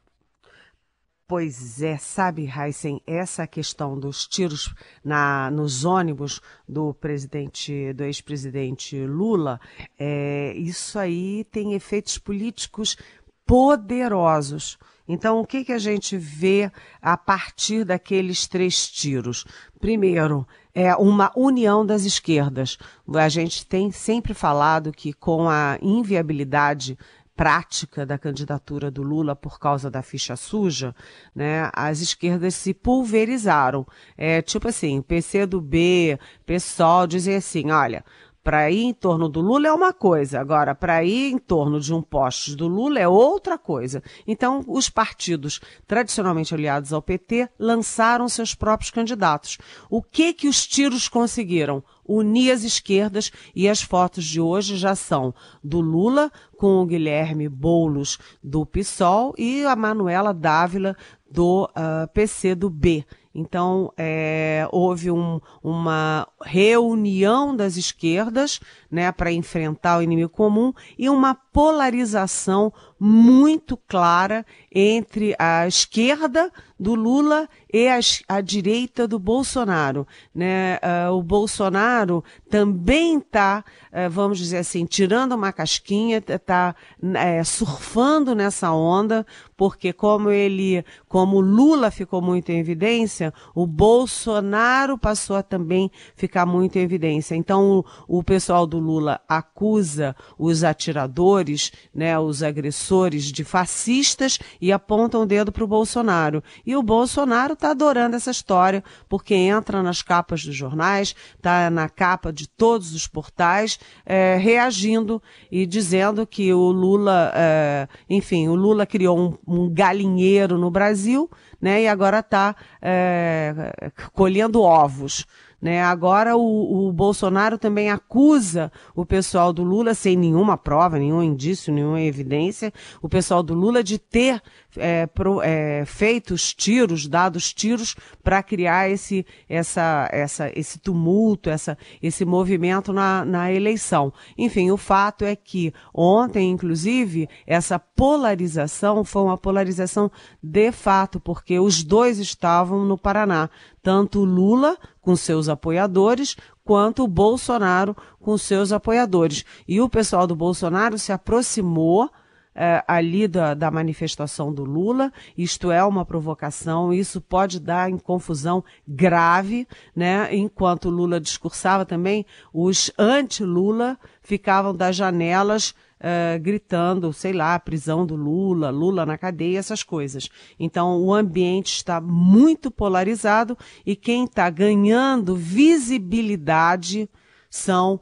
Pois 1.28 1.82
é, 1.82 1.98
sabe, 1.98 2.50
Heisen, 2.50 3.02
essa 3.06 3.46
questão 3.46 3.98
dos 3.98 4.26
tiros 4.26 4.74
na, 5.04 5.50
nos 5.52 5.86
ônibus 5.86 6.42
do 6.68 6.94
presidente, 6.94 7.94
do 7.94 8.04
ex-presidente 8.04 9.06
Lula, 9.06 9.60
é, 9.98 10.54
isso 10.56 10.98
aí 10.98 11.46
tem 11.52 11.74
efeitos 11.74 12.18
políticos 12.18 12.98
poderosos. 13.46 14.78
Então, 15.08 15.39
o 15.39 15.46
que, 15.46 15.65
que 15.65 15.74
a 15.74 15.79
gente 15.79 16.17
vê 16.17 16.72
a 17.01 17.17
partir 17.17 17.84
daqueles 17.84 18.48
três 18.48 18.89
tiros? 18.89 19.46
Primeiro, 19.79 20.48
é 20.74 20.96
uma 20.96 21.31
união 21.36 21.86
das 21.86 22.03
esquerdas. 22.03 22.77
A 23.13 23.29
gente 23.29 23.65
tem 23.65 23.91
sempre 23.91 24.34
falado 24.34 24.91
que 24.91 25.13
com 25.13 25.50
a 25.50 25.77
inviabilidade 25.81 26.98
prática 27.36 28.05
da 28.05 28.20
candidatura 28.20 28.91
do 28.91 29.01
Lula 29.01 29.36
por 29.36 29.60
causa 29.60 29.89
da 29.89 30.03
ficha 30.03 30.36
suja, 30.36 30.93
né, 31.34 31.72
as 31.74 32.00
esquerdas 32.00 32.53
se 32.53 32.74
pulverizaram. 32.74 33.86
É 34.15 34.41
tipo 34.41 34.67
assim, 34.67 35.01
PC 35.01 35.46
do 35.48 35.60
B, 35.60 36.20
PSOL 36.46 37.08
dizem 37.08 37.36
assim, 37.36 37.72
olha, 37.72 38.05
para 38.44 38.72
ir 38.72 38.84
em 38.84 38.94
torno 38.94 39.30
do 39.30 39.40
Lula 39.40 39.68
é 39.68 39.72
uma 39.72 39.94
coisa, 39.94 40.40
agora 40.40 40.74
para 40.74 41.04
ir 41.04 41.32
em 41.32 41.38
torno 41.38 41.80
de 41.80 41.94
um 41.94 42.02
poste 42.02 42.56
do 42.56 42.68
Lula 42.68 43.00
é 43.00 43.08
outra 43.08 43.58
coisa. 43.58 44.02
Então, 44.28 44.64
os 44.68 44.90
partidos 44.90 45.60
tradicionalmente 45.88 46.54
aliados 46.54 46.92
ao 46.92 47.02
PT 47.02 47.50
lançaram 47.60 48.28
seus 48.28 48.56
próprios 48.56 48.90
candidatos. 48.90 49.58
O 49.90 50.02
que 50.02 50.34
que 50.34 50.48
os 50.48 50.66
tiros 50.66 51.08
conseguiram? 51.08 51.84
Unir 52.04 52.52
as 52.52 52.64
esquerdas 52.64 53.32
e 53.56 53.70
as 53.70 53.82
fotos 53.82 54.26
de 54.26 54.42
hoje 54.42 54.76
já 54.76 54.96
são 54.96 55.34
do 55.64 55.80
Lula 55.80 56.32
com 56.58 56.82
o 56.82 56.86
Guilherme 56.86 57.48
Boulos 57.48 58.18
do 58.44 58.66
PSOL 58.66 59.34
e 59.38 59.64
a 59.66 59.76
Manuela 59.76 60.34
Dávila 60.34 60.98
do 61.30 61.66
uh, 61.66 62.08
PC 62.14 62.56
do 62.56 62.70
B. 62.70 63.06
Então, 63.34 63.94
é, 63.98 64.68
houve 64.72 65.10
um, 65.10 65.40
uma 65.64 66.28
reunião 66.44 67.56
das 67.56 67.78
esquerdas 67.78 68.60
né, 68.90 69.12
para 69.12 69.32
enfrentar 69.32 69.98
o 69.98 70.02
inimigo 70.02 70.30
comum 70.30 70.74
e 70.98 71.10
uma 71.10 71.34
polarização 71.34 72.74
muito 73.00 73.76
clara 73.76 74.46
entre 74.72 75.36
a 75.38 75.68
esquerda 75.68 76.51
do 76.80 76.96
Lula 76.96 77.48
e 77.72 77.88
a, 77.88 78.00
a 78.28 78.42
direita 78.42 79.08
do 79.08 79.20
Bolsonaro. 79.20 80.08
Né? 80.34 80.78
Uh, 80.78 81.12
o 81.12 81.22
Bolsonaro 81.22 82.24
também 82.50 83.20
está, 83.20 83.63
uh, 83.92 84.10
vamos 84.10 84.40
dizer 84.40 84.58
assim, 84.58 84.84
tirando 84.86 85.34
uma 85.34 85.54
casquinha, 85.54 86.18
está 86.18 86.75
é, 87.13 87.44
surfando 87.44 88.34
nessa 88.34 88.72
onda, 88.72 89.25
porque 89.56 89.94
como 89.94 90.32
ele, 90.32 90.84
como 91.08 91.40
Lula 91.40 91.92
ficou 91.92 92.20
muito 92.20 92.50
em 92.51 92.58
evidência, 92.58 93.32
o 93.54 93.68
Bolsonaro 93.68 94.98
passou 94.98 95.36
a 95.36 95.44
também 95.44 95.92
ficar 96.16 96.48
muito 96.48 96.78
em 96.78 96.82
evidência. 96.82 97.36
Então 97.36 97.84
o, 98.08 98.18
o 98.20 98.24
pessoal 98.24 98.66
do 98.66 98.80
Lula 98.80 99.22
acusa 99.30 100.16
os 100.36 100.63
atiradores, 100.63 101.72
né, 101.94 102.18
os 102.18 102.42
agressores 102.42 103.25
de 103.25 103.44
fascistas 103.44 104.40
e 104.62 104.72
apontam 104.72 105.24
o 105.24 105.25
dedo 105.25 105.51
para 105.51 105.63
o 105.63 105.68
Bolsonaro. 105.68 106.44
E 106.65 106.75
o 106.75 106.84
Bolsonaro 106.84 107.53
está 107.53 107.72
adorando 107.72 108.15
essa 108.15 108.30
história, 108.30 108.84
porque 109.10 109.34
entra 109.34 109.82
nas 109.82 110.01
capas 110.01 110.46
dos 110.46 110.56
jornais, 110.56 111.15
está 111.36 111.70
na 111.70 111.89
capa 111.89 112.32
de 112.32 112.48
todos 112.48 112.94
os 112.94 113.08
portais, 113.08 113.80
é, 114.06 114.38
reagindo 114.38 115.22
e 115.51 115.65
dizendo 115.65 116.27
que 116.27 116.53
o 116.53 116.72
Lula, 116.72 117.32
é, 117.34 117.88
enfim, 118.10 118.48
o 118.48 118.56
Lula 118.56 118.86
criou 118.86 119.20
um, 119.20 119.38
um 119.48 119.74
galinheiro 119.74 120.58
no 120.58 120.70
Brasil, 120.70 121.30
né, 121.60 121.84
e 121.84 121.88
agora 121.88 122.20
está 122.20 122.56
é, 122.82 123.91
colhendo 124.13 124.62
ovos. 124.62 125.25
Né? 125.62 125.84
Agora 125.84 126.36
o, 126.36 126.88
o, 126.88 126.91
Bolsonaro 126.91 127.56
também 127.56 127.91
acusa 127.91 128.72
o 128.96 129.06
pessoal 129.06 129.53
do 129.53 129.63
Lula, 129.63 129.94
sem 129.94 130.18
nenhuma 130.18 130.58
prova, 130.58 130.98
nenhum 130.98 131.22
indício, 131.22 131.72
nenhuma 131.72 132.01
evidência, 132.01 132.74
o 133.00 133.08
pessoal 133.08 133.44
do 133.44 133.53
Lula 133.53 133.84
de 133.84 134.00
ter 134.00 134.41
é, 134.75 135.06
pro, 135.06 135.39
é, 135.44 135.86
feito 135.86 136.34
os 136.34 136.51
tiros, 136.51 137.08
dado 137.08 137.36
os 137.36 137.53
tiros 137.53 137.96
para 138.24 138.41
criar 138.41 138.89
esse, 138.89 139.24
essa, 139.48 140.10
essa, 140.12 140.51
esse 140.58 140.80
tumulto, 140.80 141.50
essa, 141.50 141.77
esse 142.01 142.25
movimento 142.25 142.91
na, 142.91 143.24
na 143.24 143.51
eleição. 143.51 144.12
Enfim, 144.36 144.72
o 144.72 144.77
fato 144.77 145.24
é 145.24 145.36
que 145.36 145.72
ontem, 145.94 146.50
inclusive, 146.50 147.30
essa 147.46 147.77
polarização 147.77 149.03
foi 149.03 149.22
uma 149.22 149.38
polarização 149.38 150.10
de 150.41 150.72
fato, 150.72 151.20
porque 151.20 151.60
os 151.60 151.84
dois 151.84 152.18
estavam 152.18 152.84
no 152.84 152.98
Paraná 152.98 153.48
tanto 153.82 154.24
Lula 154.24 154.77
com 155.01 155.15
seus 155.15 155.50
apoiadores, 155.50 156.36
quanto 156.63 157.03
o 157.03 157.08
Bolsonaro 157.08 157.96
com 158.20 158.38
seus 158.38 158.72
apoiadores. 158.72 159.43
E 159.67 159.81
o 159.81 159.89
pessoal 159.89 160.27
do 160.27 160.36
Bolsonaro 160.36 160.98
se 160.98 161.12
aproximou 161.12 162.10
é, 162.53 162.84
ali 162.88 163.27
da, 163.27 163.53
da, 163.53 163.72
manifestação 163.72 164.53
do 164.53 164.63
Lula. 164.63 165.12
Isto 165.38 165.72
é 165.72 165.84
uma 165.84 166.05
provocação, 166.05 166.93
isso 166.93 167.22
pode 167.22 167.60
dar 167.60 167.89
em 167.89 167.98
confusão 167.98 168.63
grave, 168.88 169.67
né? 169.96 170.34
Enquanto 170.36 170.89
Lula 170.89 171.20
discursava 171.20 171.86
também, 171.86 172.25
os 172.53 172.91
anti-Lula 172.98 173.98
ficavam 174.22 174.75
das 174.75 174.96
janelas 174.96 175.74
uh, 176.01 176.39
gritando, 176.39 177.13
sei 177.13 177.31
lá, 177.31 177.58
prisão 177.60 178.05
do 178.05 178.15
Lula, 178.15 178.70
Lula 178.70 179.05
na 179.05 179.17
cadeia, 179.17 179.60
essas 179.60 179.84
coisas. 179.84 180.29
Então, 180.60 181.00
o 181.01 181.13
ambiente 181.13 181.74
está 181.74 182.01
muito 182.01 182.72
polarizado 182.72 183.58
e 183.86 183.96
quem 183.96 184.25
está 184.25 184.50
ganhando 184.50 185.36
visibilidade 185.36 187.10
são 187.50 187.96
uh, 187.96 188.01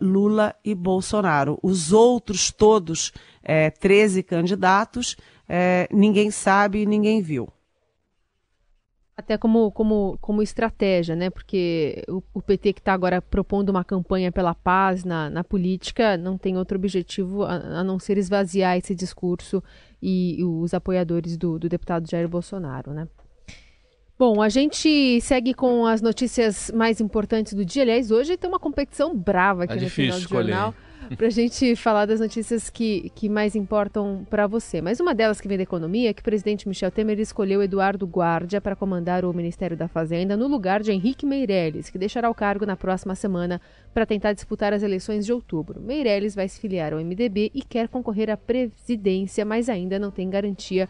Lula 0.00 0.54
e 0.64 0.74
Bolsonaro. 0.74 1.58
Os 1.62 1.92
outros 1.92 2.50
todos, 2.50 3.08
uh, 3.08 3.12
eh, 3.44 3.70
13 3.70 4.22
candidatos, 4.22 5.16
ninguém 5.90 6.30
sabe, 6.30 6.86
ninguém 6.86 7.20
viu 7.20 7.52
até 9.22 9.38
como, 9.38 9.70
como, 9.70 10.18
como 10.20 10.42
estratégia, 10.42 11.16
né? 11.16 11.30
Porque 11.30 12.02
o, 12.08 12.22
o 12.34 12.42
PT 12.42 12.74
que 12.74 12.80
está 12.80 12.92
agora 12.92 13.22
propondo 13.22 13.70
uma 13.70 13.84
campanha 13.84 14.30
pela 14.30 14.54
paz 14.54 15.04
na, 15.04 15.30
na 15.30 15.42
política 15.44 16.16
não 16.16 16.36
tem 16.36 16.58
outro 16.58 16.76
objetivo 16.76 17.44
a, 17.44 17.54
a 17.54 17.84
não 17.84 17.98
ser 17.98 18.18
esvaziar 18.18 18.76
esse 18.76 18.94
discurso 18.94 19.62
e, 20.00 20.40
e 20.40 20.44
os 20.44 20.74
apoiadores 20.74 21.36
do, 21.36 21.58
do 21.58 21.68
deputado 21.68 22.10
Jair 22.10 22.28
Bolsonaro, 22.28 22.92
né? 22.92 23.08
Bom, 24.18 24.42
a 24.42 24.48
gente 24.48 25.20
segue 25.20 25.54
com 25.54 25.86
as 25.86 26.00
notícias 26.00 26.70
mais 26.72 27.00
importantes 27.00 27.54
do 27.54 27.64
dia. 27.64 27.82
Aliás, 27.82 28.10
hoje 28.10 28.36
tem 28.36 28.48
uma 28.48 28.58
competição 28.58 29.16
brava 29.16 29.64
aqui 29.64 29.78
é 29.78 29.80
no 29.80 29.88
final 29.88 30.18
do 30.18 30.22
escolher. 30.22 30.52
jornal 30.52 30.74
para 31.16 31.26
a 31.26 31.30
gente 31.30 31.74
falar 31.76 32.06
das 32.06 32.20
notícias 32.20 32.70
que, 32.70 33.10
que 33.14 33.28
mais 33.28 33.54
importam 33.54 34.26
para 34.28 34.46
você. 34.46 34.80
Mas 34.80 35.00
uma 35.00 35.14
delas 35.14 35.40
que 35.40 35.48
vem 35.48 35.56
da 35.56 35.62
economia 35.62 36.10
é 36.10 36.12
que 36.12 36.20
o 36.20 36.24
presidente 36.24 36.68
Michel 36.68 36.90
Temer 36.90 37.18
escolheu 37.18 37.62
Eduardo 37.62 38.06
Guardia 38.06 38.60
para 38.60 38.76
comandar 38.76 39.24
o 39.24 39.32
Ministério 39.32 39.76
da 39.76 39.88
Fazenda 39.88 40.36
no 40.36 40.46
lugar 40.46 40.82
de 40.82 40.92
Henrique 40.92 41.26
Meirelles, 41.26 41.90
que 41.90 41.98
deixará 41.98 42.30
o 42.30 42.34
cargo 42.34 42.64
na 42.64 42.76
próxima 42.76 43.14
semana 43.14 43.60
para 43.92 44.06
tentar 44.06 44.32
disputar 44.32 44.72
as 44.72 44.82
eleições 44.82 45.26
de 45.26 45.32
outubro. 45.32 45.80
Meirelles 45.80 46.34
vai 46.34 46.48
se 46.48 46.60
filiar 46.60 46.92
ao 46.92 47.00
MDB 47.00 47.50
e 47.54 47.62
quer 47.62 47.88
concorrer 47.88 48.30
à 48.30 48.36
presidência, 48.36 49.44
mas 49.44 49.68
ainda 49.68 49.98
não 49.98 50.10
tem 50.10 50.28
garantia 50.30 50.88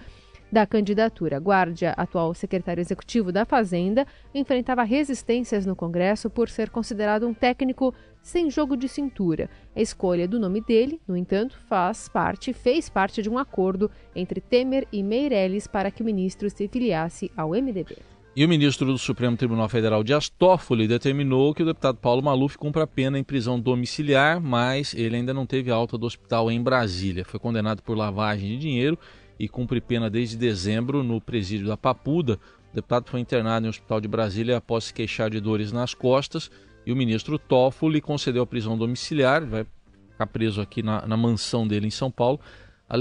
da 0.53 0.67
candidatura. 0.67 1.39
Guardia, 1.39 1.95
atual 1.97 2.35
secretário 2.35 2.83
executivo 2.83 3.33
da 3.33 3.47
Fazenda, 3.47 4.07
enfrentava 4.35 4.83
resistências 4.83 5.65
no 5.65 5.75
Congresso 5.75 6.29
por 6.29 6.51
ser 6.51 6.69
considerado 6.69 7.27
um 7.27 7.33
técnico 7.33 7.95
sem 8.21 8.51
jogo 8.51 8.77
de 8.77 8.87
cintura. 8.87 9.49
A 9.75 9.81
escolha 9.81 10.29
do 10.29 10.39
nome 10.39 10.61
dele, 10.61 11.01
no 11.09 11.17
entanto, 11.17 11.59
faz 11.67 12.07
parte, 12.07 12.53
fez 12.53 12.91
parte 12.91 13.23
de 13.23 13.31
um 13.31 13.39
acordo 13.39 13.91
entre 14.15 14.43
Temer 14.43 14.87
e 14.93 15.03
Meirelles 15.03 15.67
para 15.67 15.91
que 15.91 16.03
o 16.03 16.05
ministro 16.05 16.51
se 16.51 16.69
filiasse 16.69 17.33
ao 17.35 17.51
MDB. 17.51 17.97
E 18.35 18.47
o 18.47 18.49
ministro 18.49 18.87
do 18.87 18.97
Supremo 18.97 19.37
Tribunal 19.37 19.69
Federal, 19.69 20.03
Dias 20.03 20.31
Toffoli, 20.31 20.89
determinou 20.89 21.53
que 21.53 21.63
o 21.63 21.67
deputado 21.67 21.99
Paulo 21.99 22.23
Maluf 22.23 22.57
cumpra 22.57 22.85
a 22.85 22.87
pena 22.87 23.19
em 23.19 23.25
prisão 23.25 23.61
domiciliar, 23.61 24.41
mas 24.41 24.95
ele 24.95 25.17
ainda 25.17 25.35
não 25.35 25.45
teve 25.45 25.71
alta 25.71 25.99
do 25.99 26.07
hospital 26.07 26.51
em 26.51 26.63
Brasília. 26.63 27.27
Foi 27.27 27.39
condenado 27.39 27.83
por 27.83 27.95
lavagem 27.95 28.49
de 28.49 28.57
dinheiro 28.57 28.99
e 29.43 29.49
cumpre 29.49 29.81
pena 29.81 30.09
desde 30.09 30.37
dezembro 30.37 31.03
no 31.03 31.21
presídio 31.21 31.67
da 31.67 31.77
Papuda. 31.77 32.39
O 32.71 32.75
deputado 32.77 33.11
foi 33.11 33.19
internado 33.19 33.67
em 33.67 33.69
um 33.69 33.71
hospital 33.71 34.01
de 34.01 34.07
Brasília 34.07 34.59
após 34.59 34.85
se 34.85 34.95
queixar 34.95 35.29
de 35.29 35.41
dores 35.41 35.73
nas 35.73 35.95
costas 35.95 36.49
e 36.87 36.93
o 36.93 36.97
ministro 36.97 37.41
Toffoli 37.41 38.01
concedeu 38.01 38.45
a 38.45 38.47
prisão 38.47 38.79
domiciliar, 38.79 39.45
vai 39.45 39.67
ficar 40.13 40.29
preso 40.29 40.61
aqui 40.61 40.81
na, 40.81 41.05
na 41.09 41.17
mansão 41.17 41.67
dele 41.67 41.89
em 41.89 41.91
São 41.91 42.09
Paulo. 42.09 42.39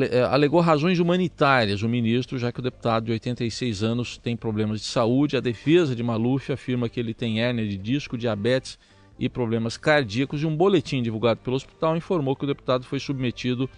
É, 0.09 0.23
alegou 0.23 0.61
razões 0.61 0.97
humanitárias 0.97 1.83
o 1.83 1.89
ministro, 1.89 2.39
já 2.39 2.51
que 2.51 2.59
o 2.59 2.63
deputado 2.63 3.05
de 3.05 3.11
86 3.11 3.83
anos 3.83 4.17
tem 4.17 4.35
problemas 4.35 4.79
de 4.79 4.87
saúde. 4.87 5.37
A 5.37 5.41
defesa 5.41 5.95
de 5.95 6.01
Maluf 6.01 6.51
afirma 6.51 6.89
que 6.89 6.99
ele 6.99 7.13
tem 7.13 7.39
hérnia 7.39 7.67
de 7.67 7.77
disco, 7.77 8.17
diabetes 8.17 8.79
e 9.19 9.29
problemas 9.29 9.77
cardíacos. 9.77 10.41
E 10.41 10.47
um 10.47 10.57
boletim 10.57 11.03
divulgado 11.03 11.39
pelo 11.41 11.55
hospital 11.55 11.95
informou 11.95 12.35
que 12.35 12.45
o 12.45 12.47
deputado 12.47 12.83
foi 12.83 12.99
submetido 12.99 13.69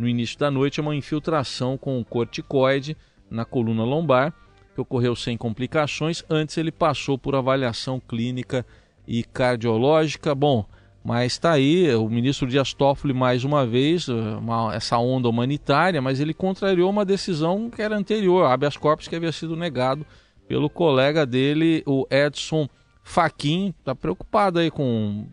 no 0.00 0.08
início 0.08 0.38
da 0.38 0.50
noite 0.50 0.80
uma 0.80 0.96
infiltração 0.96 1.76
com 1.76 2.02
corticoide 2.02 2.96
na 3.30 3.44
coluna 3.44 3.84
lombar, 3.84 4.32
que 4.74 4.80
ocorreu 4.80 5.14
sem 5.14 5.36
complicações. 5.36 6.24
Antes 6.30 6.56
ele 6.56 6.72
passou 6.72 7.18
por 7.18 7.34
avaliação 7.34 8.00
clínica 8.00 8.64
e 9.06 9.22
cardiológica. 9.22 10.34
Bom, 10.34 10.64
mas 11.04 11.32
está 11.32 11.52
aí 11.52 11.94
o 11.94 12.08
ministro 12.08 12.46
Dias 12.46 12.72
Toffoli 12.72 13.12
mais 13.12 13.44
uma 13.44 13.66
vez, 13.66 14.08
uma, 14.08 14.74
essa 14.74 14.96
onda 14.96 15.28
humanitária, 15.28 16.00
mas 16.00 16.18
ele 16.18 16.32
contrariou 16.32 16.88
uma 16.88 17.04
decisão 17.04 17.68
que 17.68 17.82
era 17.82 17.94
anterior, 17.94 18.46
habeas 18.46 18.78
corpus 18.78 19.06
que 19.06 19.16
havia 19.16 19.32
sido 19.32 19.54
negado 19.54 20.06
pelo 20.48 20.70
colega 20.70 21.26
dele, 21.26 21.82
o 21.84 22.06
Edson 22.10 22.66
Fachin. 23.04 23.74
Está 23.78 23.94
preocupado 23.94 24.60
aí 24.60 24.70
com 24.70 25.26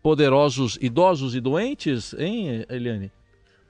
poderosos 0.00 0.78
idosos 0.80 1.34
e 1.34 1.40
doentes, 1.40 2.14
hein, 2.16 2.64
Eliane? 2.68 3.10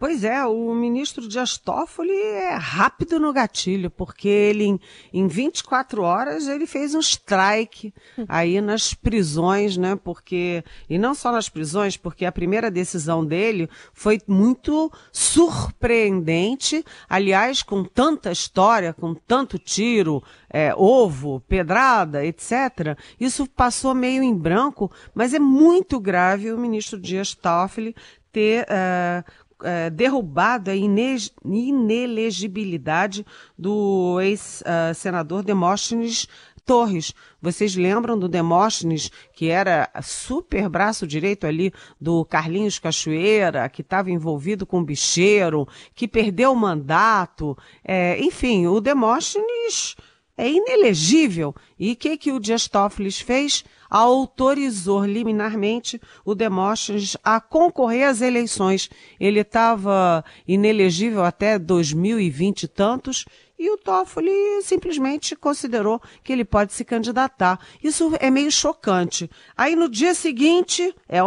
Pois 0.02 0.24
é, 0.24 0.44
o 0.44 0.74
ministro 0.74 1.28
Dias 1.28 1.56
Toffoli 1.56 2.10
é 2.10 2.56
rápido 2.56 3.20
no 3.20 3.32
gatilho, 3.32 3.88
porque 3.88 4.26
ele, 4.26 4.64
em, 4.64 4.80
em 5.12 5.28
24 5.28 6.02
horas, 6.02 6.48
ele 6.48 6.66
fez 6.66 6.92
um 6.92 6.98
strike 6.98 7.94
aí 8.28 8.60
nas 8.60 8.94
prisões, 8.94 9.76
né? 9.76 9.94
Porque, 9.94 10.64
e 10.90 10.98
não 10.98 11.14
só 11.14 11.30
nas 11.30 11.48
prisões, 11.48 11.96
porque 11.96 12.24
a 12.24 12.32
primeira 12.32 12.68
decisão 12.68 13.24
dele 13.24 13.70
foi 13.92 14.20
muito 14.26 14.90
surpreendente, 15.12 16.84
aliás, 17.08 17.62
com 17.62 17.84
tanta 17.84 18.32
história, 18.32 18.92
com 18.92 19.14
tanto 19.14 19.56
tiro, 19.56 20.20
é, 20.50 20.74
ovo, 20.76 21.38
pedrada, 21.46 22.26
etc. 22.26 22.98
Isso 23.20 23.46
passou 23.46 23.94
meio 23.94 24.24
em 24.24 24.34
branco, 24.34 24.90
mas 25.14 25.32
é 25.32 25.38
muito 25.38 26.00
grave 26.00 26.50
o 26.50 26.58
ministro 26.58 26.98
Dias 27.00 27.36
Toffoli 27.36 27.94
ter 28.32 28.64
uh, 28.64 29.24
é, 29.62 29.90
derrubado 29.90 30.70
a 30.70 30.74
inelegibilidade 30.74 33.26
do 33.58 34.20
ex-senador 34.20 35.42
Demóstenes 35.42 36.28
Torres. 36.64 37.12
Vocês 37.40 37.74
lembram 37.74 38.18
do 38.18 38.28
Demóstenes, 38.28 39.10
que 39.34 39.48
era 39.48 39.90
super 40.02 40.68
braço 40.68 41.06
direito 41.06 41.46
ali 41.46 41.72
do 42.00 42.24
Carlinhos 42.24 42.78
Cachoeira, 42.78 43.68
que 43.68 43.82
estava 43.82 44.10
envolvido 44.10 44.64
com 44.64 44.80
o 44.80 44.84
bicheiro, 44.84 45.66
que 45.94 46.06
perdeu 46.06 46.52
o 46.52 46.56
mandato. 46.56 47.56
É, 47.84 48.18
enfim, 48.20 48.66
o 48.66 48.80
Demóstenes 48.80 49.96
é 50.36 50.50
inelegível. 50.50 51.54
E 51.78 51.92
o 51.92 51.96
que, 51.96 52.16
que 52.16 52.32
o 52.32 52.40
Dias 52.40 52.68
Toffoli 52.68 53.10
fez? 53.10 53.64
Autorizou 53.94 55.04
liminarmente 55.04 56.00
o 56.24 56.34
Demóstenes 56.34 57.14
a 57.22 57.38
concorrer 57.42 58.08
às 58.08 58.22
eleições. 58.22 58.88
Ele 59.20 59.40
estava 59.40 60.24
inelegível 60.48 61.22
até 61.22 61.58
2020 61.58 62.62
e 62.62 62.68
tantos, 62.68 63.26
e 63.58 63.70
o 63.70 63.76
Toffoli 63.76 64.32
simplesmente 64.62 65.36
considerou 65.36 66.00
que 66.24 66.32
ele 66.32 66.42
pode 66.42 66.72
se 66.72 66.86
candidatar. 66.86 67.60
Isso 67.84 68.10
é 68.18 68.30
meio 68.30 68.50
chocante. 68.50 69.30
Aí 69.54 69.76
no 69.76 69.90
dia 69.90 70.14
seguinte 70.14 70.82
é, 71.06 71.18
é, 71.18 71.22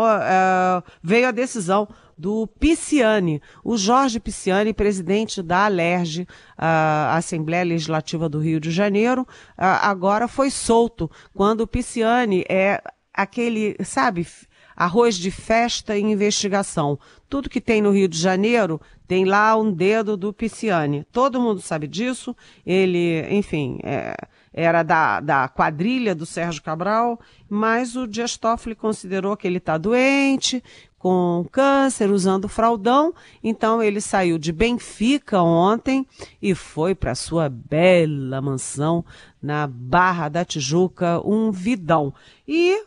veio 1.04 1.28
a 1.28 1.32
decisão 1.32 1.88
do 2.18 2.48
Pisciani, 2.48 3.42
o 3.64 3.78
Jorge 3.78 4.20
Pisciani, 4.20 4.74
presidente 4.74 5.42
da 5.42 5.66
Alerj, 5.66 6.28
a 6.58 7.16
Assembleia 7.18 7.64
Legislativa 7.64 8.30
do 8.30 8.40
Rio 8.40 8.60
de 8.60 8.72
Janeiro, 8.72 9.28
agora 9.58 10.28
foi 10.28 10.50
solto, 10.50 11.10
quando 11.34 11.62
o 11.62 11.68
Pisciani 11.68 12.46
é 12.50 12.82
aquele, 13.14 13.76
sabe, 13.84 14.28
arroz 14.76 15.16
de 15.16 15.32
festa 15.32 15.98
e 15.98 16.02
investigação. 16.02 17.00
Tudo 17.30 17.50
que 17.50 17.62
tem 17.62 17.82
no 17.82 17.92
Rio 17.92 18.08
de 18.08 18.18
Janeiro 18.18 18.80
tem 19.08 19.24
lá 19.24 19.56
um 19.56 19.72
dedo 19.72 20.18
do 20.18 20.34
Pisciani. 20.34 21.06
Todo 21.12 21.40
mundo 21.40 21.62
sabe 21.62 21.88
disso. 21.88 22.36
Ele, 22.66 23.26
enfim, 23.30 23.80
é, 23.84 24.16
era 24.54 24.84
da, 24.84 25.20
da 25.20 25.48
quadrilha 25.48 26.14
do 26.14 26.26
Sérgio 26.26 26.62
Cabral, 26.62 27.20
mas 27.50 27.96
o 27.96 28.08
Dias 28.08 28.38
Toffoli 28.38 28.76
considerou 28.76 29.38
que 29.38 29.48
ele 29.48 29.58
está 29.58 29.78
doente, 29.78 30.64
com 31.06 31.46
câncer, 31.52 32.10
usando 32.10 32.50
fraldão. 32.50 33.14
Então 33.44 33.80
ele 33.80 34.02
saiu 34.02 34.40
de 34.40 34.52
Benfica 34.52 35.40
ontem 35.40 36.04
e 36.42 36.56
foi 36.56 36.96
para 36.96 37.14
sua 37.14 37.48
bela 37.48 38.42
mansão 38.42 39.06
na 39.40 39.68
Barra 39.68 40.30
da 40.30 40.44
Tijuca, 40.44 41.22
um 41.24 41.52
vidão. 41.52 42.12
E 42.48 42.84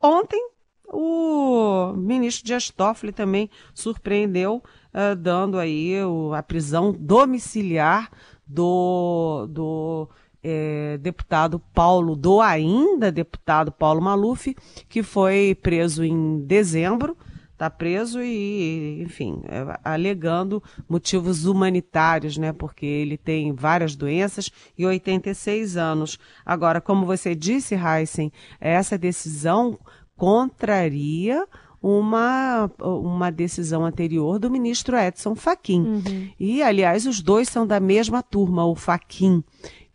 ontem 0.00 0.40
o 0.86 1.92
ministro 1.96 2.46
Dias 2.46 2.70
Toffoli 2.70 3.10
também 3.10 3.50
surpreendeu, 3.74 4.62
uh, 4.94 5.16
dando 5.16 5.58
aí 5.58 6.00
o, 6.04 6.32
a 6.34 6.44
prisão 6.44 6.94
domiciliar 6.96 8.08
do, 8.46 9.48
do 9.50 10.08
é, 10.44 10.96
deputado 10.98 11.58
Paulo, 11.74 12.14
do 12.14 12.40
ainda 12.40 13.10
deputado 13.10 13.72
Paulo 13.72 14.00
Maluf, 14.00 14.54
que 14.88 15.02
foi 15.02 15.58
preso 15.60 16.04
em 16.04 16.38
dezembro 16.46 17.16
está 17.58 17.68
preso 17.68 18.22
e, 18.22 19.02
enfim, 19.02 19.42
é, 19.48 19.80
alegando 19.82 20.62
motivos 20.88 21.44
humanitários, 21.44 22.38
né? 22.38 22.52
Porque 22.52 22.86
ele 22.86 23.18
tem 23.18 23.52
várias 23.52 23.96
doenças 23.96 24.50
e 24.78 24.86
86 24.86 25.76
anos. 25.76 26.18
Agora, 26.46 26.80
como 26.80 27.04
você 27.04 27.34
disse, 27.34 27.74
Heisen, 27.74 28.32
essa 28.60 28.96
decisão 28.96 29.76
contraria 30.16 31.44
uma, 31.82 32.70
uma 32.80 33.30
decisão 33.30 33.84
anterior 33.84 34.38
do 34.38 34.50
ministro 34.50 34.96
Edson 34.96 35.34
Fachin. 35.34 35.80
Uhum. 35.80 36.28
E, 36.38 36.62
aliás, 36.62 37.06
os 37.06 37.20
dois 37.20 37.48
são 37.48 37.66
da 37.66 37.80
mesma 37.80 38.22
turma, 38.22 38.64
o 38.64 38.76
Fachin 38.76 39.42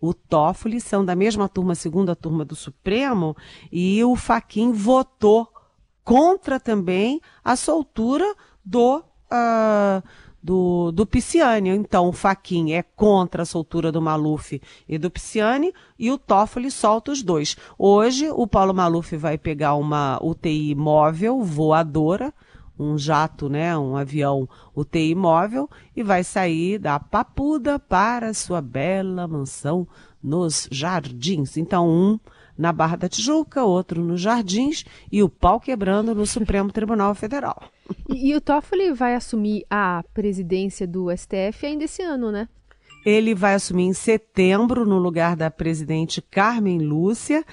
o 0.03 0.13
Toffoli 0.13 0.81
são 0.81 1.05
da 1.05 1.15
mesma 1.15 1.47
turma, 1.47 1.75
segunda 1.75 2.13
turma 2.13 2.43
do 2.43 2.57
Supremo, 2.57 3.37
e 3.71 4.03
o 4.03 4.17
Faquin 4.17 4.73
votou 4.73 5.47
contra 6.03 6.59
também 6.59 7.21
a 7.43 7.55
soltura 7.55 8.35
do, 8.63 8.99
uh, 8.99 10.03
do, 10.41 10.91
do 10.91 11.05
Pisciani. 11.05 11.69
Então, 11.69 12.09
o 12.09 12.13
Faquin 12.13 12.73
é 12.73 12.83
contra 12.83 13.43
a 13.43 13.45
soltura 13.45 13.91
do 13.91 14.01
Maluf 14.01 14.61
e 14.87 14.97
do 14.97 15.09
Pisciani 15.09 15.73
e 15.97 16.11
o 16.11 16.17
Toffoli 16.17 16.69
solta 16.69 17.11
os 17.11 17.23
dois. 17.23 17.55
Hoje, 17.77 18.29
o 18.29 18.45
Paulo 18.45 18.73
Maluf 18.73 19.15
vai 19.15 19.37
pegar 19.37 19.75
uma 19.75 20.19
UTI 20.21 20.75
móvel, 20.75 21.41
voadora, 21.41 22.33
um 22.77 22.97
jato, 22.97 23.47
né, 23.47 23.77
um 23.77 23.95
avião 23.95 24.49
UTI 24.75 25.13
móvel 25.13 25.69
e 25.95 26.03
vai 26.03 26.23
sair 26.23 26.79
da 26.79 26.99
Papuda 26.99 27.77
para 27.77 28.33
sua 28.33 28.61
bela 28.61 29.27
mansão 29.27 29.87
nos 30.21 30.67
Jardins. 30.71 31.55
Então, 31.55 31.87
um 31.87 32.19
na 32.57 32.71
Barra 32.71 32.95
da 32.95 33.09
Tijuca, 33.09 33.63
outro 33.63 34.03
nos 34.03 34.21
Jardins 34.21 34.85
e 35.11 35.23
o 35.23 35.29
pau 35.29 35.59
quebrando 35.59 36.13
no 36.13 36.25
Supremo 36.25 36.71
Tribunal 36.71 37.13
Federal. 37.15 37.63
E, 38.09 38.31
e 38.31 38.35
o 38.35 38.41
Toffoli 38.41 38.91
vai 38.91 39.15
assumir 39.15 39.65
a 39.69 40.03
presidência 40.13 40.87
do 40.87 41.09
STF 41.15 41.65
ainda 41.65 41.83
esse 41.83 42.01
ano, 42.01 42.31
né? 42.31 42.47
Ele 43.05 43.35
vai 43.35 43.53
assumir 43.53 43.83
em 43.83 43.93
setembro 43.93 44.85
no 44.85 44.97
lugar 44.97 45.35
da 45.35 45.51
presidente 45.51 46.21
Carmen 46.21 46.79
Lúcia. 46.79 47.43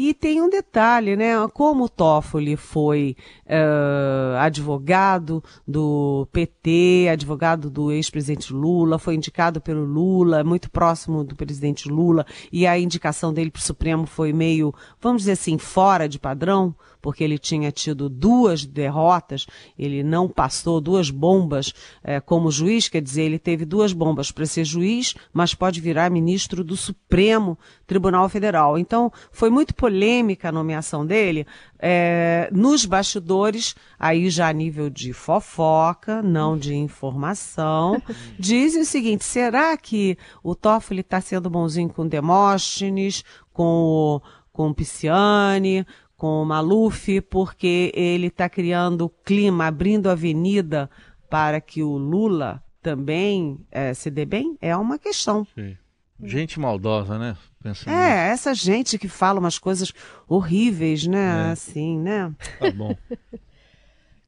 E 0.00 0.14
tem 0.14 0.40
um 0.40 0.48
detalhe, 0.48 1.16
né? 1.16 1.32
Como 1.52 1.82
o 1.82 1.88
Toffoli 1.88 2.54
foi 2.54 3.16
uh, 3.46 4.36
advogado 4.38 5.42
do 5.66 6.24
PT, 6.30 7.08
advogado 7.10 7.68
do 7.68 7.90
ex-presidente 7.90 8.52
Lula, 8.52 8.96
foi 8.96 9.16
indicado 9.16 9.60
pelo 9.60 9.84
Lula, 9.84 10.44
muito 10.44 10.70
próximo 10.70 11.24
do 11.24 11.34
presidente 11.34 11.88
Lula, 11.88 12.24
e 12.52 12.64
a 12.64 12.78
indicação 12.78 13.34
dele 13.34 13.50
para 13.50 13.58
o 13.58 13.62
Supremo 13.62 14.06
foi 14.06 14.32
meio, 14.32 14.72
vamos 15.00 15.22
dizer 15.22 15.32
assim, 15.32 15.58
fora 15.58 16.08
de 16.08 16.16
padrão, 16.16 16.76
porque 17.00 17.24
ele 17.24 17.38
tinha 17.38 17.70
tido 17.72 18.08
duas 18.08 18.64
derrotas, 18.64 19.46
ele 19.78 20.02
não 20.02 20.28
passou 20.28 20.80
duas 20.80 21.10
bombas 21.10 21.72
é, 22.02 22.20
como 22.20 22.50
juiz, 22.50 22.88
quer 22.88 23.02
dizer, 23.02 23.22
ele 23.22 23.38
teve 23.38 23.64
duas 23.64 23.92
bombas 23.92 24.30
para 24.30 24.46
ser 24.46 24.64
juiz, 24.64 25.14
mas 25.32 25.54
pode 25.54 25.80
virar 25.80 26.10
ministro 26.10 26.62
do 26.62 26.76
Supremo 26.76 27.58
Tribunal 27.86 28.28
Federal. 28.28 28.78
Então, 28.78 29.12
foi 29.32 29.50
muito 29.50 29.74
polêmica 29.88 30.50
a 30.50 30.52
nomeação 30.52 31.04
dele. 31.04 31.46
É, 31.78 32.48
nos 32.52 32.84
bastidores, 32.84 33.74
aí 33.98 34.28
já 34.28 34.48
a 34.48 34.52
nível 34.52 34.90
de 34.90 35.12
fofoca, 35.12 36.22
não 36.22 36.56
de 36.56 36.74
informação, 36.74 38.00
dizem 38.38 38.82
o 38.82 38.86
seguinte: 38.86 39.24
será 39.24 39.76
que 39.76 40.16
o 40.42 40.54
Toffoli 40.54 41.00
está 41.00 41.20
sendo 41.20 41.48
bonzinho 41.48 41.88
com 41.88 42.06
Demóstenes, 42.06 43.24
com 43.52 43.64
o, 43.64 44.22
com 44.52 44.74
Pisciani, 44.74 45.86
com 46.16 46.42
o 46.42 46.44
Maluf, 46.44 47.20
porque 47.22 47.90
ele 47.94 48.26
está 48.26 48.48
criando 48.48 49.08
clima, 49.24 49.66
abrindo 49.66 50.10
avenida 50.10 50.90
para 51.30 51.60
que 51.60 51.82
o 51.82 51.96
Lula 51.96 52.62
também 52.82 53.58
é, 53.70 53.94
se 53.94 54.10
dê 54.10 54.24
bem? 54.24 54.56
É 54.60 54.76
uma 54.76 54.98
questão. 54.98 55.46
Sim. 55.54 55.76
Gente 56.22 56.58
maldosa, 56.58 57.18
né? 57.18 57.36
Pensando 57.62 57.92
é, 57.92 58.30
nisso. 58.30 58.48
essa 58.48 58.54
gente 58.54 58.98
que 58.98 59.08
fala 59.08 59.38
umas 59.38 59.58
coisas 59.58 59.92
horríveis, 60.28 61.06
né? 61.06 61.48
É. 61.48 61.52
Assim, 61.52 61.98
né? 61.98 62.32
Tá 62.58 62.70
bom. 62.70 62.96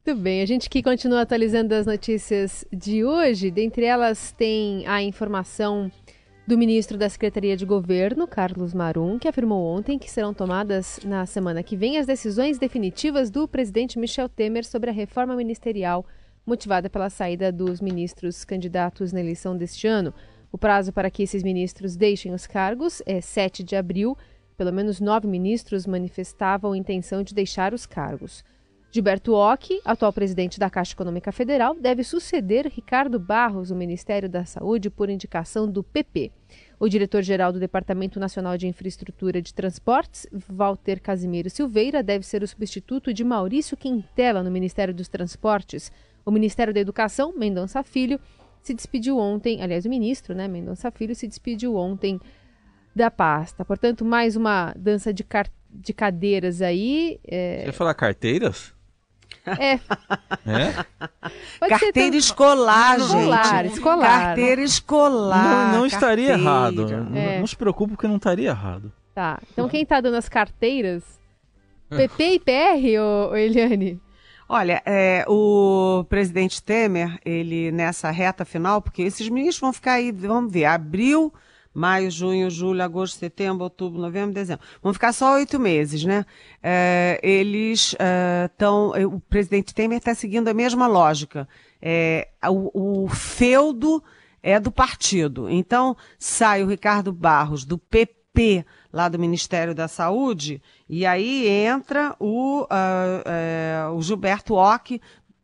Muito 0.05 0.19
bem, 0.19 0.41
a 0.41 0.45
gente 0.47 0.67
que 0.67 0.81
continua 0.81 1.21
atualizando 1.21 1.75
as 1.75 1.85
notícias 1.85 2.65
de 2.73 3.05
hoje, 3.05 3.51
dentre 3.51 3.85
elas 3.85 4.31
tem 4.31 4.85
a 4.87 5.01
informação 5.03 5.91
do 6.47 6.57
ministro 6.57 6.97
da 6.97 7.07
Secretaria 7.07 7.55
de 7.55 7.65
Governo, 7.65 8.27
Carlos 8.27 8.73
Marum, 8.73 9.19
que 9.19 9.27
afirmou 9.27 9.63
ontem 9.63 9.99
que 9.99 10.09
serão 10.09 10.33
tomadas 10.33 10.99
na 11.05 11.25
semana 11.25 11.61
que 11.61 11.77
vem 11.77 11.97
as 11.97 12.07
decisões 12.07 12.57
definitivas 12.57 13.29
do 13.29 13.47
presidente 13.47 13.99
Michel 13.99 14.27
Temer 14.27 14.65
sobre 14.65 14.89
a 14.89 14.93
reforma 14.93 15.35
ministerial 15.35 16.05
motivada 16.45 16.89
pela 16.89 17.09
saída 17.09 17.51
dos 17.51 17.79
ministros 17.79 18.43
candidatos 18.43 19.13
na 19.13 19.19
eleição 19.19 19.55
deste 19.55 19.87
ano. 19.87 20.13
O 20.51 20.57
prazo 20.57 20.91
para 20.91 21.09
que 21.09 21.23
esses 21.23 21.43
ministros 21.43 21.95
deixem 21.95 22.33
os 22.33 22.45
cargos 22.45 23.01
é 23.05 23.21
7 23.21 23.63
de 23.63 23.75
abril. 23.75 24.17
Pelo 24.57 24.73
menos 24.73 24.99
nove 24.99 25.27
ministros 25.27 25.87
manifestavam 25.87 26.75
intenção 26.75 27.23
de 27.23 27.33
deixar 27.33 27.73
os 27.73 27.85
cargos. 27.85 28.43
Gilberto 28.93 29.33
Ock, 29.33 29.79
atual 29.85 30.11
presidente 30.11 30.59
da 30.59 30.69
Caixa 30.69 30.91
Econômica 30.91 31.31
Federal, 31.31 31.73
deve 31.73 32.03
suceder 32.03 32.67
Ricardo 32.67 33.17
Barros 33.17 33.71
no 33.71 33.77
Ministério 33.77 34.27
da 34.27 34.43
Saúde 34.43 34.89
por 34.89 35.09
indicação 35.09 35.65
do 35.65 35.81
PP. 35.81 36.29
O 36.77 36.89
diretor-geral 36.89 37.53
do 37.53 37.59
Departamento 37.59 38.19
Nacional 38.19 38.57
de 38.57 38.67
Infraestrutura 38.67 39.41
de 39.41 39.53
Transportes, 39.53 40.27
Walter 40.49 40.99
Casimiro 40.99 41.49
Silveira, 41.49 42.03
deve 42.03 42.25
ser 42.25 42.43
o 42.43 42.47
substituto 42.47 43.13
de 43.13 43.23
Maurício 43.23 43.77
Quintela 43.77 44.43
no 44.43 44.51
Ministério 44.51 44.93
dos 44.93 45.07
Transportes. 45.07 45.89
O 46.25 46.31
Ministério 46.31 46.73
da 46.73 46.81
Educação, 46.81 47.33
Mendonça 47.37 47.81
Filho, 47.83 48.19
se 48.61 48.73
despediu 48.73 49.17
ontem, 49.17 49.61
aliás, 49.61 49.85
o 49.85 49.89
ministro, 49.89 50.35
né, 50.35 50.47
Mendonça 50.47 50.91
Filho, 50.91 51.15
se 51.15 51.27
despediu 51.27 51.75
ontem 51.75 52.19
da 52.95 53.09
pasta. 53.09 53.65
Portanto, 53.65 54.05
mais 54.05 54.35
uma 54.35 54.73
dança 54.75 55.13
de, 55.13 55.25
de 55.69 55.93
cadeiras 55.93 56.61
aí. 56.61 57.19
É... 57.25 57.61
Você 57.61 57.67
ia 57.67 57.73
falar 57.73 57.93
carteiras? 57.93 58.73
É. 59.45 59.73
é? 59.73 61.69
Carteira 61.69 62.15
escolar, 62.15 62.99
gente. 62.99 63.09
Escolar, 63.09 63.65
escolar. 63.65 64.21
Carteira 64.21 64.61
escolar. 64.61 65.71
Não, 65.71 65.79
não 65.79 65.85
estaria 65.85 66.33
errado. 66.33 66.87
É. 66.91 66.97
Não, 66.97 67.39
não, 67.39 67.47
se 67.47 67.55
preocupe 67.55 67.93
porque 67.93 68.07
não 68.07 68.17
estaria 68.17 68.49
errado. 68.49 68.91
Tá. 69.15 69.39
Então 69.51 69.67
quem 69.67 69.81
está 69.81 69.99
dando 69.99 70.15
as 70.15 70.29
carteiras? 70.29 71.03
PP 71.89 72.23
e 72.23 72.39
PR, 72.39 73.01
ô, 73.01 73.31
ô 73.31 73.35
Eliane? 73.35 73.99
Olha, 74.53 74.83
é, 74.85 75.23
o 75.29 76.03
presidente 76.09 76.61
Temer, 76.61 77.17
ele 77.23 77.71
nessa 77.71 78.11
reta 78.11 78.43
final, 78.43 78.81
porque 78.81 79.01
esses 79.01 79.29
ministros 79.29 79.61
vão 79.61 79.71
ficar 79.71 79.93
aí, 79.93 80.11
vamos 80.11 80.51
ver, 80.51 80.65
abril, 80.65 81.33
maio, 81.73 82.11
junho, 82.11 82.49
julho, 82.49 82.83
agosto, 82.83 83.17
setembro, 83.17 83.63
outubro, 83.63 84.01
novembro, 84.01 84.33
dezembro. 84.33 84.65
Vão 84.83 84.93
ficar 84.93 85.13
só 85.13 85.35
oito 85.35 85.57
meses, 85.57 86.03
né? 86.03 86.25
É, 86.61 87.17
eles 87.23 87.95
estão. 88.43 88.93
É, 88.93 89.05
o 89.05 89.21
presidente 89.21 89.73
Temer 89.73 89.99
está 89.99 90.13
seguindo 90.13 90.49
a 90.49 90.53
mesma 90.53 90.85
lógica. 90.85 91.47
É, 91.81 92.27
o, 92.49 93.05
o 93.05 93.07
feudo 93.07 94.03
é 94.43 94.59
do 94.59 94.69
partido. 94.69 95.49
Então, 95.49 95.95
sai 96.19 96.61
o 96.61 96.67
Ricardo 96.67 97.13
Barros 97.13 97.63
do 97.63 97.77
PP 97.77 98.65
lá 98.91 99.07
do 99.07 99.17
Ministério 99.17 99.73
da 99.73 99.87
Saúde, 99.87 100.61
e 100.91 101.05
aí 101.05 101.47
entra 101.47 102.13
o, 102.19 102.63
uh, 102.63 102.65
uh, 102.65 103.95
o 103.95 104.01
Gilberto 104.01 104.55
Ock 104.55 104.99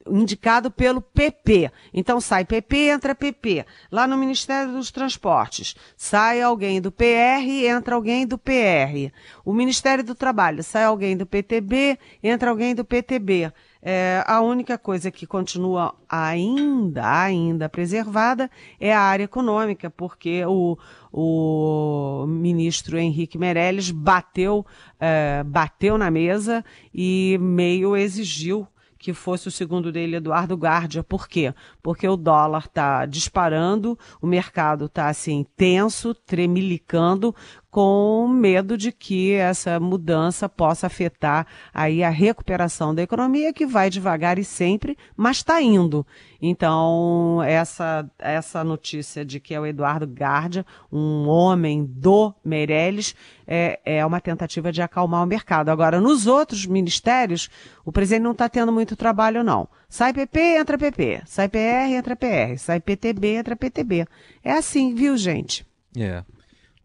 indicado 0.06 0.70
pelo 0.70 1.02
PP. 1.02 1.72
Então 1.94 2.20
sai 2.20 2.44
PP, 2.44 2.90
entra 2.90 3.16
PP. 3.16 3.66
Lá 3.90 4.06
no 4.06 4.18
Ministério 4.18 4.74
dos 4.74 4.92
Transportes, 4.92 5.74
sai 5.96 6.42
alguém 6.42 6.82
do 6.82 6.92
PR, 6.92 7.48
entra 7.66 7.96
alguém 7.96 8.28
do 8.28 8.38
PR. 8.38 9.10
O 9.46 9.54
Ministério 9.54 10.04
do 10.04 10.14
Trabalho, 10.14 10.62
sai 10.62 10.84
alguém 10.84 11.16
do 11.16 11.26
PTB, 11.26 11.98
entra 12.22 12.50
alguém 12.50 12.76
do 12.76 12.84
PTB. 12.84 13.50
É, 13.82 14.24
a 14.26 14.42
única 14.42 14.78
coisa 14.78 15.12
que 15.12 15.28
continua 15.28 15.96
ainda, 16.10 17.22
ainda 17.24 17.70
preservada 17.70 18.50
é 18.80 18.94
a 18.94 19.00
área 19.00 19.24
econômica, 19.24 19.90
porque 19.90 20.44
o, 20.46 20.78
o 21.12 22.26
ministro 22.28 22.98
Henrique 22.98 23.38
Meirelles 23.38 23.92
bateu, 23.92 24.66
é, 25.00 25.44
bateu 25.46 25.98
na 25.98 26.10
mesa 26.10 26.64
e 26.94 27.38
meio 27.40 27.96
exigiu 27.96 28.68
que 28.98 29.14
fosse 29.14 29.48
o 29.48 29.52
segundo 29.52 29.92
dele, 29.92 30.18
Eduardo 30.18 30.56
Guardia. 30.56 31.04
Por 31.04 31.28
quê? 31.28 31.54
Porque 31.82 32.08
o 32.08 32.18
dólar 32.18 32.66
está 32.66 33.06
disparando, 33.06 33.98
o 34.22 34.28
mercado 34.28 34.86
está 34.86 35.08
assim 35.08 35.46
tenso, 35.56 36.14
tremilicando, 36.14 37.34
com 37.70 38.28
medo 38.28 38.78
de 38.78 38.92
que 38.92 39.34
essa 39.34 39.80
mudança 39.80 40.48
possa 40.48 40.88
afetar 40.88 41.46
aí 41.74 42.04
a 42.04 42.10
recuperação 42.10 42.96
da 42.96 43.02
economia, 43.02 43.54
que 43.54 43.66
vai 43.66 43.90
devagar 43.90 44.40
e 44.40 44.44
sempre, 44.44 44.98
mas 45.16 45.38
está 45.38 45.62
indo. 45.62 46.06
Então, 46.42 47.42
essa, 47.44 48.10
essa 48.18 48.64
notícia 48.64 49.26
de 49.26 49.40
que 49.40 49.54
é 49.54 49.60
o 49.60 49.66
Eduardo 49.66 50.08
Gardia, 50.08 50.66
um 50.92 51.28
homem 51.28 51.84
do 51.86 52.34
Meirelles, 52.44 53.16
é, 53.46 53.80
é 53.86 54.06
uma 54.06 54.22
tentativa 54.22 54.72
de 54.72 54.82
acalmar 54.82 55.24
o 55.24 55.28
mercado. 55.28 55.70
Agora, 55.70 56.00
nos 56.00 56.26
outros 56.26 56.66
ministérios, 56.66 57.50
o 57.84 57.92
presidente 57.92 58.24
não 58.24 58.32
está 58.32 58.48
tendo 58.48 58.72
muito 58.72 58.96
trabalho, 58.96 59.44
não. 59.44 59.68
Sai 59.90 60.14
PP, 60.14 60.40
entra 60.58 60.78
PP. 60.78 61.22
Sai 61.26 61.50
PR, 61.50 61.92
entra 61.92 62.16
PR. 62.16 62.58
Sai 62.58 62.80
PTB, 62.80 63.36
entra 63.36 63.56
PTB. 63.56 64.06
É 64.44 64.54
assim, 64.54 64.94
viu, 64.96 65.18
gente? 65.18 65.66
É. 65.96 66.00
Yeah. 66.00 66.37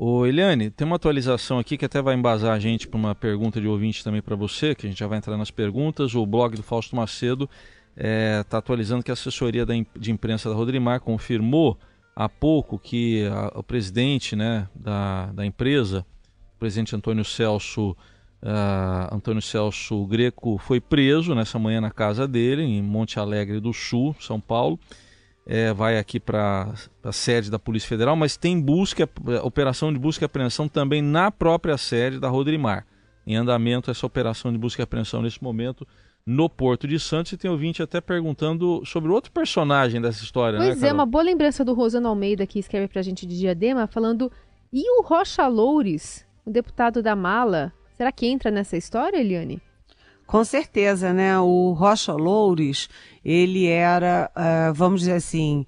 Ô 0.05 0.27
Eliane, 0.27 0.69
tem 0.69 0.85
uma 0.85 0.97
atualização 0.97 1.61
aqui 1.61 1.79
que 1.79 1.85
até 1.85 2.03
vai 2.03 2.17
embasar 2.17 2.57
a 2.57 2.59
gente 2.59 2.89
para 2.89 2.99
uma 2.99 3.15
pergunta 3.15 3.61
de 3.61 3.69
ouvinte 3.69 4.03
também 4.03 4.21
para 4.21 4.35
você, 4.35 4.75
que 4.75 4.85
a 4.85 4.89
gente 4.91 4.99
já 4.99 5.07
vai 5.07 5.17
entrar 5.17 5.37
nas 5.37 5.53
perguntas. 5.53 6.13
O 6.17 6.27
blog 6.27 6.57
do 6.57 6.63
Fausto 6.65 6.97
Macedo 6.97 7.49
está 7.97 8.09
é, 8.09 8.43
tá 8.43 8.59
atualizando 8.59 9.05
que 9.05 9.13
a 9.13 9.15
assessoria 9.15 9.65
da, 9.65 9.75
de 9.97 10.11
imprensa 10.11 10.49
da 10.49 10.57
Rodrimar 10.57 10.99
confirmou 10.99 11.79
há 12.17 12.29
pouco 12.29 12.81
que 12.81 13.25
a, 13.27 13.61
o 13.61 13.63
presidente 13.63 14.35
né, 14.35 14.67
da, 14.75 15.27
da 15.27 15.47
empresa, 15.47 16.05
o 16.57 16.59
presidente 16.59 16.97
Antônio 16.97 17.25
Celso, 17.25 17.93
uh, 18.43 19.15
Antônio 19.15 19.41
Celso 19.41 20.05
Greco, 20.07 20.59
foi 20.59 20.81
preso 20.81 21.33
nessa 21.33 21.61
manhã 21.61 21.81
na 21.81 21.93
casa 21.93 22.27
dele, 22.27 22.65
em 22.65 22.83
Monte 22.83 23.21
Alegre 23.21 23.61
do 23.61 23.73
Sul, 23.73 24.17
São 24.19 24.41
Paulo 24.41 24.81
é, 25.47 25.73
vai 25.73 25.99
aqui 25.99 26.21
para 26.21 26.73
a 27.03 27.13
sede 27.13 27.51
da 27.51 27.59
Polícia 27.59 27.89
Federal, 27.89 28.15
mas 28.15 28.37
tem 28.37 28.61
busca, 28.61 29.09
operação 29.43 29.93
de 29.93 29.99
busca 29.99 30.25
e 30.25 30.27
apreensão 30.27 30.69
também 30.69 31.03
na 31.03 31.31
própria 31.31 31.77
sede 31.77 32.19
da 32.19 32.29
Rodrimar. 32.29 32.87
Em 33.27 33.37
andamento 33.37 33.91
essa 33.91 34.07
operação 34.07 34.53
de 34.53 34.59
busca 34.59 34.83
e 34.83 34.85
apreensão 34.85 35.23
nesse 35.23 35.43
momento 35.43 35.87
no 36.25 36.49
Porto 36.49 36.87
de 36.87 36.99
Santos. 36.99 37.33
E 37.33 37.37
tem 37.37 37.51
ouvinte 37.51 37.83
até 37.83 38.01
perguntando 38.01 38.83
sobre 38.85 39.11
outro 39.11 39.31
personagem 39.33 40.01
dessa 40.01 40.23
história, 40.23 40.59
pois 40.59 40.81
né, 40.81 40.89
é, 40.89 40.93
uma 40.93 41.07
boa 41.07 41.23
lembrança 41.23 41.65
do 41.65 41.75
Rosano 41.75 42.09
Almeida 42.09 42.47
que 42.47 42.59
escreve 42.59 42.89
para 42.89 43.01
a 43.01 43.03
gente 43.03 43.27
de 43.27 43.39
Diadema, 43.39 43.87
falando 43.87 44.31
e 44.73 44.99
o 44.99 45.03
Rocha 45.03 45.47
Loures, 45.47 46.27
o 46.47 46.51
deputado 46.51 47.03
da 47.03 47.15
Mala, 47.15 47.73
será 47.97 48.11
que 48.11 48.27
entra 48.27 48.51
nessa 48.51 48.77
história, 48.77 49.19
Eliane? 49.19 49.61
Com 50.33 50.47
certeza, 50.47 51.13
né? 51.13 51.39
O 51.39 51.75
Rocha 51.75 52.15
Loures, 52.15 52.89
ele 53.23 53.67
era, 53.67 54.31
uh, 54.35 54.73
vamos 54.73 55.01
dizer 55.01 55.13
assim, 55.13 55.67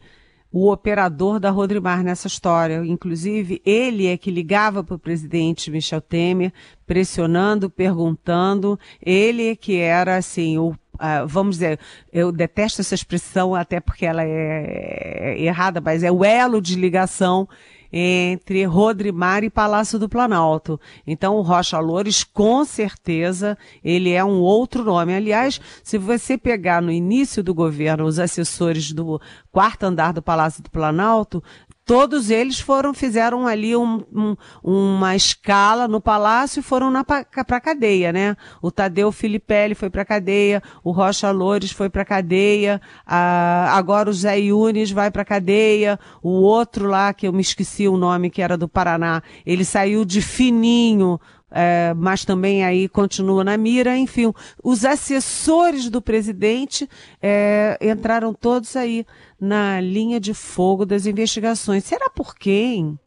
o 0.50 0.72
operador 0.72 1.38
da 1.38 1.50
Rodrimar 1.50 2.02
nessa 2.02 2.28
história. 2.28 2.82
Inclusive, 2.82 3.60
ele 3.62 4.06
é 4.06 4.16
que 4.16 4.30
ligava 4.30 4.82
para 4.82 4.94
o 4.94 4.98
presidente 4.98 5.70
Michel 5.70 6.00
Temer, 6.00 6.50
pressionando, 6.86 7.68
perguntando. 7.68 8.80
Ele 9.02 9.50
é 9.50 9.54
que 9.54 9.76
era, 9.76 10.16
assim, 10.16 10.56
o 10.56 10.74
Uh, 10.94 11.26
vamos 11.26 11.56
dizer, 11.56 11.80
eu 12.12 12.30
detesto 12.30 12.80
essa 12.80 12.94
expressão 12.94 13.52
até 13.52 13.80
porque 13.80 14.06
ela 14.06 14.22
é, 14.22 15.34
é 15.34 15.42
errada, 15.42 15.80
mas 15.80 16.04
é 16.04 16.12
o 16.12 16.24
elo 16.24 16.62
de 16.62 16.76
ligação 16.76 17.48
entre 17.96 18.64
Rodrimar 18.64 19.44
e 19.44 19.50
Palácio 19.50 20.00
do 20.00 20.08
Planalto. 20.08 20.80
Então, 21.06 21.36
o 21.36 21.42
Rocha 21.42 21.78
Loures, 21.78 22.24
com 22.24 22.64
certeza, 22.64 23.56
ele 23.84 24.10
é 24.10 24.24
um 24.24 24.40
outro 24.40 24.82
nome. 24.82 25.14
Aliás, 25.14 25.60
se 25.80 25.96
você 25.96 26.36
pegar 26.36 26.82
no 26.82 26.90
início 26.90 27.40
do 27.40 27.54
governo 27.54 28.04
os 28.04 28.18
assessores 28.18 28.90
do 28.90 29.20
quarto 29.52 29.84
andar 29.84 30.12
do 30.12 30.20
Palácio 30.20 30.60
do 30.60 30.68
Planalto, 30.68 31.40
todos 31.84 32.30
eles 32.30 32.58
foram, 32.58 32.94
fizeram 32.94 33.46
ali 33.46 33.76
um, 33.76 34.02
um, 34.12 34.36
uma 34.62 35.14
escala 35.14 35.86
no 35.86 36.00
palácio 36.00 36.60
e 36.60 36.62
foram 36.62 36.92
para 37.04 37.26
a 37.56 37.60
cadeia, 37.60 38.12
né? 38.12 38.36
O 38.62 38.70
Tadeu 38.70 39.12
Filipelli 39.12 39.74
foi 39.74 39.90
para 39.90 40.02
a 40.02 40.06
cadeia, 40.06 40.62
o 40.82 40.90
Rocha 40.90 41.30
Loures 41.30 41.72
foi 41.72 41.90
para 41.90 42.02
a 42.02 42.06
cadeia, 42.06 42.80
agora 43.06 44.08
o 44.08 44.12
Zé 44.12 44.38
Yunes 44.38 44.90
vai 44.90 45.10
para 45.10 45.22
a 45.22 45.26
cadeia, 45.26 45.98
o 46.22 46.30
outro 46.30 46.88
lá, 46.88 47.12
que 47.12 47.28
eu 47.28 47.32
me 47.32 47.42
esqueci 47.42 47.86
o 47.86 47.96
nome, 47.96 48.30
que 48.30 48.40
era 48.40 48.56
do 48.56 48.68
Paraná, 48.68 49.22
ele 49.44 49.64
saiu 49.64 50.04
de 50.04 50.22
fininho, 50.22 51.20
é, 51.56 51.94
mas 51.94 52.24
também 52.24 52.64
aí 52.64 52.88
continua 52.88 53.44
na 53.44 53.56
mira, 53.56 53.96
enfim, 53.96 54.32
os 54.60 54.84
assessores 54.84 55.88
do 55.88 56.02
presidente 56.02 56.90
é, 57.22 57.78
entraram 57.80 58.34
todos 58.34 58.74
aí 58.74 59.06
na 59.40 59.80
linha 59.80 60.18
de 60.18 60.34
fogo 60.34 60.84
das 60.84 61.06
investigações. 61.06 61.84
Será 61.84 62.10
por 62.10 62.34
quem? 62.34 62.98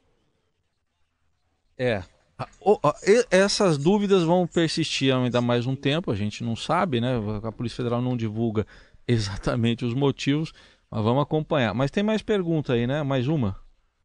É. 1.77 2.01
Essas 3.29 3.77
dúvidas 3.77 4.23
vão 4.23 4.47
persistir 4.47 5.13
ainda 5.13 5.41
mais 5.41 5.67
um 5.67 5.75
tempo, 5.75 6.09
a 6.09 6.15
gente 6.15 6.41
não 6.41 6.55
sabe, 6.55 7.01
né? 7.01 7.15
A 7.43 7.51
Polícia 7.51 7.75
Federal 7.75 8.01
não 8.01 8.15
divulga 8.15 8.65
exatamente 9.05 9.83
os 9.83 9.93
motivos, 9.93 10.53
mas 10.89 11.03
vamos 11.03 11.21
acompanhar. 11.21 11.73
Mas 11.73 11.91
tem 11.91 12.03
mais 12.03 12.21
pergunta 12.21 12.73
aí, 12.73 12.87
né? 12.87 13.03
Mais 13.03 13.27
uma? 13.27 13.57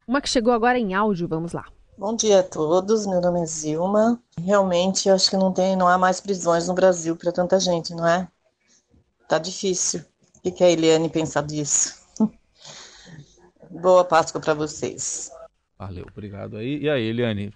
Uma 0.05 0.19
que 0.19 0.27
chegou 0.27 0.51
agora 0.51 0.77
em 0.77 0.93
áudio, 0.93 1.29
vamos 1.29 1.53
lá. 1.53 1.65
Bom 2.03 2.17
dia 2.17 2.41
a 2.41 2.43
todos, 2.43 3.07
meu 3.07 3.21
nome 3.21 3.43
é 3.43 3.45
Zilma. 3.45 4.21
Realmente, 4.37 5.07
eu 5.07 5.15
acho 5.15 5.29
que 5.29 5.37
não 5.37 5.53
tem, 5.53 5.77
não 5.77 5.87
há 5.87 5.97
mais 5.97 6.19
prisões 6.19 6.67
no 6.67 6.73
Brasil 6.73 7.15
para 7.15 7.31
tanta 7.31 7.57
gente, 7.57 7.95
não 7.95 8.05
é? 8.05 8.27
Tá 9.25 9.39
difícil. 9.39 10.03
O 10.43 10.51
que 10.51 10.61
a 10.65 10.69
Eliane 10.69 11.07
pensa 11.07 11.41
disso? 11.41 12.05
Boa 13.71 14.03
Páscoa 14.03 14.41
para 14.41 14.53
vocês. 14.53 15.31
Valeu, 15.79 16.05
obrigado 16.11 16.57
aí. 16.57 16.79
E 16.81 16.89
aí, 16.89 17.03
Eliane? 17.03 17.53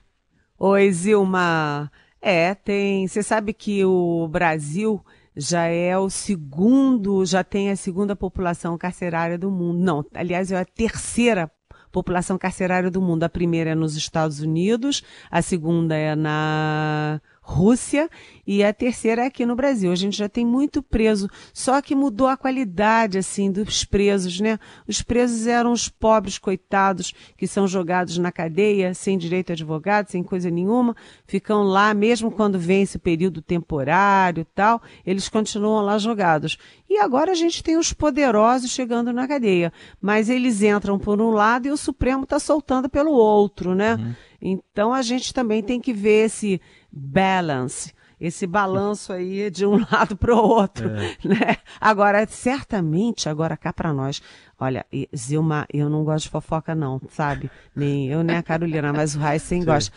Oi, 0.58 0.94
Zilma. 0.94 1.92
É, 2.22 2.56
tem. 2.56 3.06
Você 3.06 3.22
sabe 3.22 3.52
que 3.54 3.84
o 3.84 4.30
Brasil 4.30 5.06
já 5.36 5.66
é 5.66 5.98
o 5.98 6.10
segundo, 6.10 7.26
já 7.26 7.44
tem 7.44 7.70
a 7.70 7.76
segunda 7.76 8.16
população 8.16 8.78
carcerária 8.78 9.38
do 9.38 9.52
mundo. 9.52 9.78
Não, 9.78 10.06
aliás, 10.14 10.54
é 10.54 10.58
a 10.58 10.64
terceira 10.64 11.52
população 11.98 12.38
carcerária 12.38 12.92
do 12.92 13.02
mundo. 13.02 13.24
A 13.24 13.30
primeira 13.30 13.72
é 13.72 13.76
nos 13.76 13.96
Estados 13.96 14.40
Unidos, 14.40 15.04
a 15.32 15.42
segunda 15.42 15.96
é 15.96 16.16
na 16.16 17.20
Rússia 17.50 18.10
e 18.46 18.62
a 18.62 18.74
terceira 18.74 19.24
é 19.24 19.28
aqui 19.28 19.46
no 19.46 19.56
Brasil. 19.56 19.90
A 19.90 19.96
gente 19.96 20.18
já 20.18 20.28
tem 20.28 20.46
muito 20.46 20.84
preso, 20.84 21.30
só 21.54 21.82
que 21.82 21.96
mudou 21.96 22.28
a 22.28 22.36
qualidade 22.36 23.18
assim 23.18 23.50
dos 23.50 23.86
presos, 23.86 24.42
né? 24.42 24.60
Os 24.86 25.02
presos 25.02 25.48
eram 25.48 25.72
os 25.72 25.88
pobres 25.88 26.38
coitados 26.38 27.14
que 27.38 27.48
são 27.48 27.66
jogados 27.66 28.18
na 28.18 28.34
cadeia 28.34 28.94
sem 28.94 29.18
direito 29.18 29.52
a 29.52 29.54
advogado, 29.54 30.10
sem 30.10 30.24
coisa 30.24 30.50
nenhuma, 30.50 30.94
ficam 31.26 31.64
lá 31.64 31.94
mesmo 31.94 32.30
quando 32.30 32.60
vence 32.60 32.98
o 32.98 33.00
período 33.00 33.42
temporário, 33.42 34.46
tal, 34.54 34.82
eles 35.06 35.30
continuam 35.30 35.86
lá 35.86 35.98
jogados. 35.98 36.58
E 36.90 36.98
agora 36.98 37.32
a 37.32 37.36
gente 37.36 37.64
tem 37.64 37.78
os 37.78 37.94
poderosos 37.94 38.72
chegando 38.72 39.14
na 39.14 39.26
cadeia. 39.26 39.72
Mas 40.02 40.30
eles 40.30 40.62
entram 40.62 41.00
por 41.00 41.22
um 41.22 41.32
lado 41.32 41.68
e 41.68 41.72
o 41.72 41.78
Supremo 41.78 42.24
está 42.24 42.40
soltando 42.40 42.90
pelo 42.90 43.12
outro, 43.12 43.74
né? 43.74 43.96
Uhum. 43.96 44.14
Então 44.42 44.94
a 44.94 45.02
gente 45.02 45.34
também 45.34 45.64
tem 45.64 45.80
que 45.80 45.94
ver 45.94 46.26
esse 46.26 46.62
balance 46.92 47.94
esse 48.20 48.48
balanço 48.48 49.14
aí 49.14 49.50
de 49.50 49.66
um 49.66 49.78
lado 49.92 50.18
para 50.18 50.36
o 50.36 50.38
outro, 50.38 50.90
é. 50.90 51.16
né? 51.24 51.58
Agora, 51.80 52.26
certamente, 52.28 53.30
agora 53.30 53.56
cá 53.56 53.72
para 53.72 53.94
nós, 53.94 54.22
olha, 54.60 54.86
Zilma, 55.16 55.68
eu 55.72 55.90
não 55.90 56.04
gosto 56.04 56.26
de 56.26 56.32
fofoca 56.32 56.74
não, 56.74 57.00
sabe? 57.10 57.50
Nem 57.76 58.10
eu, 58.10 58.24
nem 58.24 58.38
a 58.38 58.44
Carolina, 58.44 58.92
mas 58.92 59.16
o 59.16 59.26
Heisen 59.26 59.64
gosta. 59.64 59.96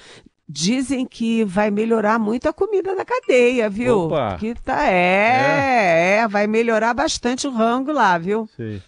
Dizem 0.53 1.07
que 1.07 1.45
vai 1.45 1.71
melhorar 1.71 2.19
muito 2.19 2.49
a 2.49 2.53
comida 2.53 2.95
da 2.97 3.05
cadeia, 3.05 3.71
viu? 3.71 4.07
Opa. 4.07 4.37
Que 4.37 4.53
tá, 4.57 4.85
é, 4.85 4.97
é, 4.97 6.17
é, 6.17 6.29
vai 6.29 6.49
melhorar 6.49 6.93
bastante 6.93 7.47
o 7.47 7.53
rango 7.53 7.93
lá, 7.93 8.19
viu? 8.19 8.49
Sim. 8.57 8.83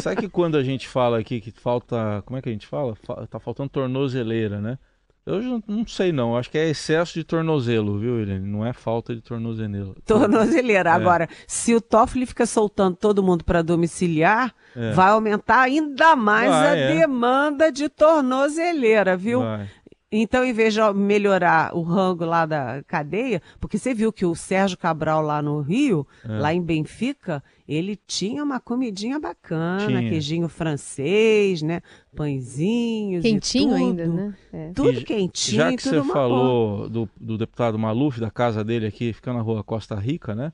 Sabe 0.00 0.22
que 0.22 0.28
quando 0.28 0.56
a 0.56 0.62
gente 0.62 0.86
fala 0.86 1.18
aqui 1.18 1.40
que 1.40 1.50
falta, 1.50 2.22
como 2.24 2.38
é 2.38 2.42
que 2.42 2.48
a 2.48 2.52
gente 2.52 2.66
fala? 2.66 2.94
Tá 3.28 3.40
faltando 3.40 3.70
tornozeleira, 3.70 4.60
né? 4.60 4.78
Eu 5.26 5.62
não 5.66 5.86
sei 5.86 6.12
não, 6.12 6.36
acho 6.36 6.50
que 6.50 6.58
é 6.58 6.68
excesso 6.68 7.14
de 7.14 7.24
tornozelo, 7.24 7.98
viu, 7.98 8.20
Irene? 8.20 8.46
Não 8.46 8.64
é 8.64 8.74
falta 8.74 9.14
de 9.14 9.22
tornozeleira. 9.22 9.94
Tornozeleira. 10.04 10.90
É. 10.90 10.92
Agora, 10.92 11.28
se 11.46 11.74
o 11.74 11.80
Toffoli 11.80 12.26
fica 12.26 12.44
soltando 12.44 12.94
todo 12.96 13.22
mundo 13.22 13.42
para 13.42 13.62
domiciliar, 13.62 14.54
é. 14.76 14.92
vai 14.92 15.10
aumentar 15.10 15.62
ainda 15.62 16.14
mais 16.14 16.50
vai, 16.50 16.68
a 16.68 16.76
é. 16.76 16.98
demanda 16.98 17.72
de 17.72 17.88
tornozeleira, 17.88 19.16
viu? 19.16 19.40
Vai. 19.40 19.70
Então, 20.16 20.44
em 20.44 20.52
vez 20.52 20.72
de 20.72 20.80
melhorar 20.94 21.74
o 21.74 21.82
rango 21.82 22.24
lá 22.24 22.46
da 22.46 22.84
cadeia, 22.84 23.42
porque 23.60 23.76
você 23.76 23.92
viu 23.92 24.12
que 24.12 24.24
o 24.24 24.36
Sérgio 24.36 24.78
Cabral 24.78 25.20
lá 25.20 25.42
no 25.42 25.60
Rio, 25.60 26.06
é. 26.24 26.38
lá 26.38 26.54
em 26.54 26.62
Benfica, 26.62 27.42
ele 27.66 27.98
tinha 28.06 28.44
uma 28.44 28.60
comidinha 28.60 29.18
bacana, 29.18 29.88
tinha. 29.88 30.08
queijinho 30.08 30.48
francês, 30.48 31.62
né? 31.62 31.80
Pãezinhos. 32.14 33.22
Quentinho 33.22 33.74
ainda, 33.74 34.06
né? 34.06 34.34
É. 34.52 34.70
Tudo 34.72 35.00
e, 35.00 35.04
quentinho. 35.04 35.56
Já 35.56 35.76
que 35.76 35.82
você 35.82 36.00
falou 36.04 36.88
do, 36.88 37.10
do, 37.20 37.36
deputado 37.36 37.76
Maluf, 37.76 38.20
da 38.20 38.30
casa 38.30 38.62
dele 38.62 38.86
aqui, 38.86 39.12
ficando 39.12 39.38
na 39.38 39.42
rua 39.42 39.64
Costa 39.64 39.96
Rica, 39.96 40.32
né? 40.32 40.52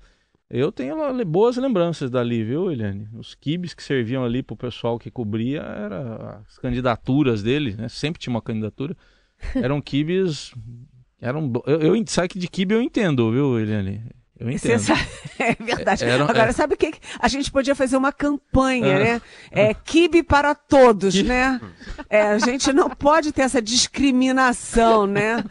Eu 0.49 0.73
tenho 0.73 0.97
boas 1.27 1.59
lembranças 1.59 2.11
dali, 2.11 2.43
viu, 2.43 2.73
Eliane? 2.73 3.07
Os 3.13 3.35
quibes 3.35 3.75
que 3.75 3.83
serviam 3.83 4.25
ali 4.25 4.43
pro 4.43 4.57
pessoal 4.57 4.99
que 4.99 5.11
cobria, 5.11 5.61
eram 5.61 6.41
as 6.49 6.59
candidaturas 6.59 7.43
dele, 7.43 7.75
né? 7.77 7.89
Sempre 7.89 8.19
tinha 8.19 8.33
uma 8.33 8.43
candidatura 8.43 8.97
eram 9.55 9.81
quibes. 9.81 10.53
Eram, 11.21 11.53
eu, 11.67 11.95
eu, 11.95 12.05
sabe 12.07 12.29
que 12.29 12.39
de 12.39 12.49
kibe 12.49 12.75
eu 12.75 12.83
entendo, 12.83 13.31
viu, 13.31 13.59
Eliane? 13.59 14.03
Eu 14.41 14.51
entendo. 14.51 14.79
Sabe, 14.79 15.07
é 15.39 15.55
verdade. 15.55 16.03
Era, 16.03 16.25
Agora, 16.25 16.49
é... 16.49 16.53
sabe 16.53 16.75
o 16.75 16.77
que? 16.77 16.95
A 17.19 17.29
gente 17.29 17.53
podia 17.53 17.75
fazer 17.75 17.97
uma 17.99 18.11
campanha, 18.11 18.97
ah. 18.97 18.99
né? 18.99 19.23
É 19.51 19.75
kibe 19.75 20.23
para 20.23 20.55
todos, 20.55 21.23
né? 21.23 21.61
É, 22.09 22.23
a 22.23 22.39
gente 22.39 22.73
não 22.73 22.89
pode 22.89 23.33
ter 23.33 23.43
essa 23.43 23.61
discriminação, 23.61 25.07
né? 25.07 25.45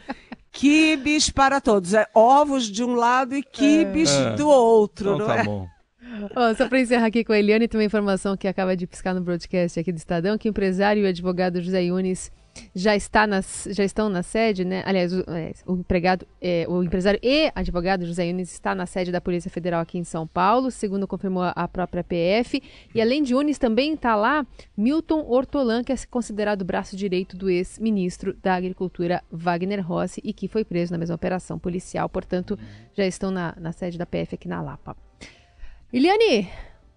Quibes 0.51 1.29
para 1.29 1.61
todos. 1.61 1.93
É, 1.93 2.07
ovos 2.15 2.65
de 2.65 2.83
um 2.83 2.95
lado 2.95 3.35
e 3.35 3.43
quibes 3.43 4.09
é. 4.09 4.35
do 4.35 4.49
outro, 4.49 5.13
então, 5.13 5.19
não 5.19 5.27
tá 5.27 5.37
é? 5.37 5.43
bom. 5.43 5.67
Oh, 6.35 6.55
só 6.55 6.67
para 6.67 6.79
encerrar 6.79 7.05
aqui 7.05 7.23
com 7.23 7.31
a 7.31 7.37
Eliane, 7.37 7.67
tem 7.67 7.79
uma 7.79 7.85
informação 7.85 8.35
que 8.35 8.47
acaba 8.47 8.75
de 8.75 8.87
piscar 8.87 9.13
no 9.13 9.21
broadcast 9.21 9.79
aqui 9.79 9.91
do 9.91 9.97
Estadão, 9.97 10.37
que 10.37 10.47
o 10.47 10.49
empresário 10.49 11.03
e 11.03 11.07
advogado 11.07 11.61
José 11.61 11.83
Yunes 11.83 12.31
já, 12.75 12.95
está 12.95 13.25
nas, 13.25 13.67
já 13.71 13.83
estão 13.83 14.09
na 14.09 14.23
sede, 14.23 14.65
né? 14.65 14.83
Aliás, 14.85 15.13
o, 15.13 15.23
é, 15.27 15.53
o 15.65 15.73
empregado, 15.75 16.25
é, 16.41 16.65
o 16.67 16.83
empresário 16.83 17.19
e 17.21 17.51
advogado 17.55 18.05
José 18.05 18.27
Yunes 18.27 18.51
está 18.51 18.73
na 18.73 18.85
sede 18.85 19.11
da 19.11 19.21
Polícia 19.21 19.49
Federal 19.49 19.81
aqui 19.81 19.97
em 19.97 20.03
São 20.03 20.25
Paulo, 20.27 20.71
segundo 20.71 21.07
confirmou 21.07 21.43
a 21.43 21.67
própria 21.67 22.03
PF. 22.03 22.61
E 22.93 23.01
além 23.01 23.23
de 23.23 23.33
Yunes, 23.33 23.57
também 23.57 23.93
está 23.93 24.15
lá 24.15 24.45
Milton 24.77 25.25
Hortolan, 25.27 25.83
que 25.83 25.91
é 25.91 25.95
considerado 26.09 26.61
o 26.61 26.65
braço 26.65 26.95
direito 26.95 27.37
do 27.37 27.49
ex-ministro 27.49 28.35
da 28.41 28.55
Agricultura 28.55 29.23
Wagner 29.31 29.85
Rossi 29.85 30.21
e 30.23 30.33
que 30.33 30.47
foi 30.47 30.63
preso 30.63 30.91
na 30.91 30.97
mesma 30.97 31.15
operação 31.15 31.59
policial. 31.59 32.09
Portanto, 32.09 32.57
já 32.95 33.05
estão 33.05 33.31
na, 33.31 33.55
na 33.59 33.71
sede 33.71 33.97
da 33.97 34.05
PF 34.05 34.35
aqui 34.35 34.47
na 34.47 34.61
Lapa. 34.61 34.95
Eliane, 35.91 36.47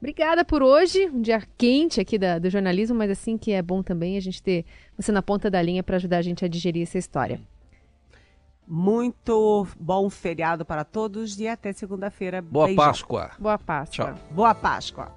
Obrigada 0.02 0.44
por 0.44 0.64
hoje, 0.64 1.08
um 1.10 1.22
dia 1.22 1.40
quente 1.56 2.00
aqui 2.00 2.18
da, 2.18 2.36
do 2.36 2.50
jornalismo, 2.50 2.96
mas 2.96 3.08
assim 3.08 3.38
que 3.38 3.52
é 3.52 3.62
bom 3.62 3.84
também 3.84 4.16
a 4.16 4.20
gente 4.20 4.42
ter 4.42 4.64
você 4.96 5.12
na 5.12 5.22
ponta 5.22 5.48
da 5.48 5.62
linha 5.62 5.80
para 5.80 5.94
ajudar 5.94 6.18
a 6.18 6.22
gente 6.22 6.44
a 6.44 6.48
digerir 6.48 6.82
essa 6.82 6.98
história. 6.98 7.40
Muito 8.66 9.64
bom 9.78 10.10
feriado 10.10 10.64
para 10.64 10.82
todos 10.82 11.38
e 11.38 11.46
até 11.46 11.72
segunda-feira. 11.72 12.42
Boa 12.42 12.66
Beijão. 12.66 12.84
Páscoa. 12.84 13.30
Boa 13.38 13.56
Páscoa. 13.56 14.06
Tchau. 14.06 14.18
Boa 14.32 14.52
Páscoa. 14.56 15.12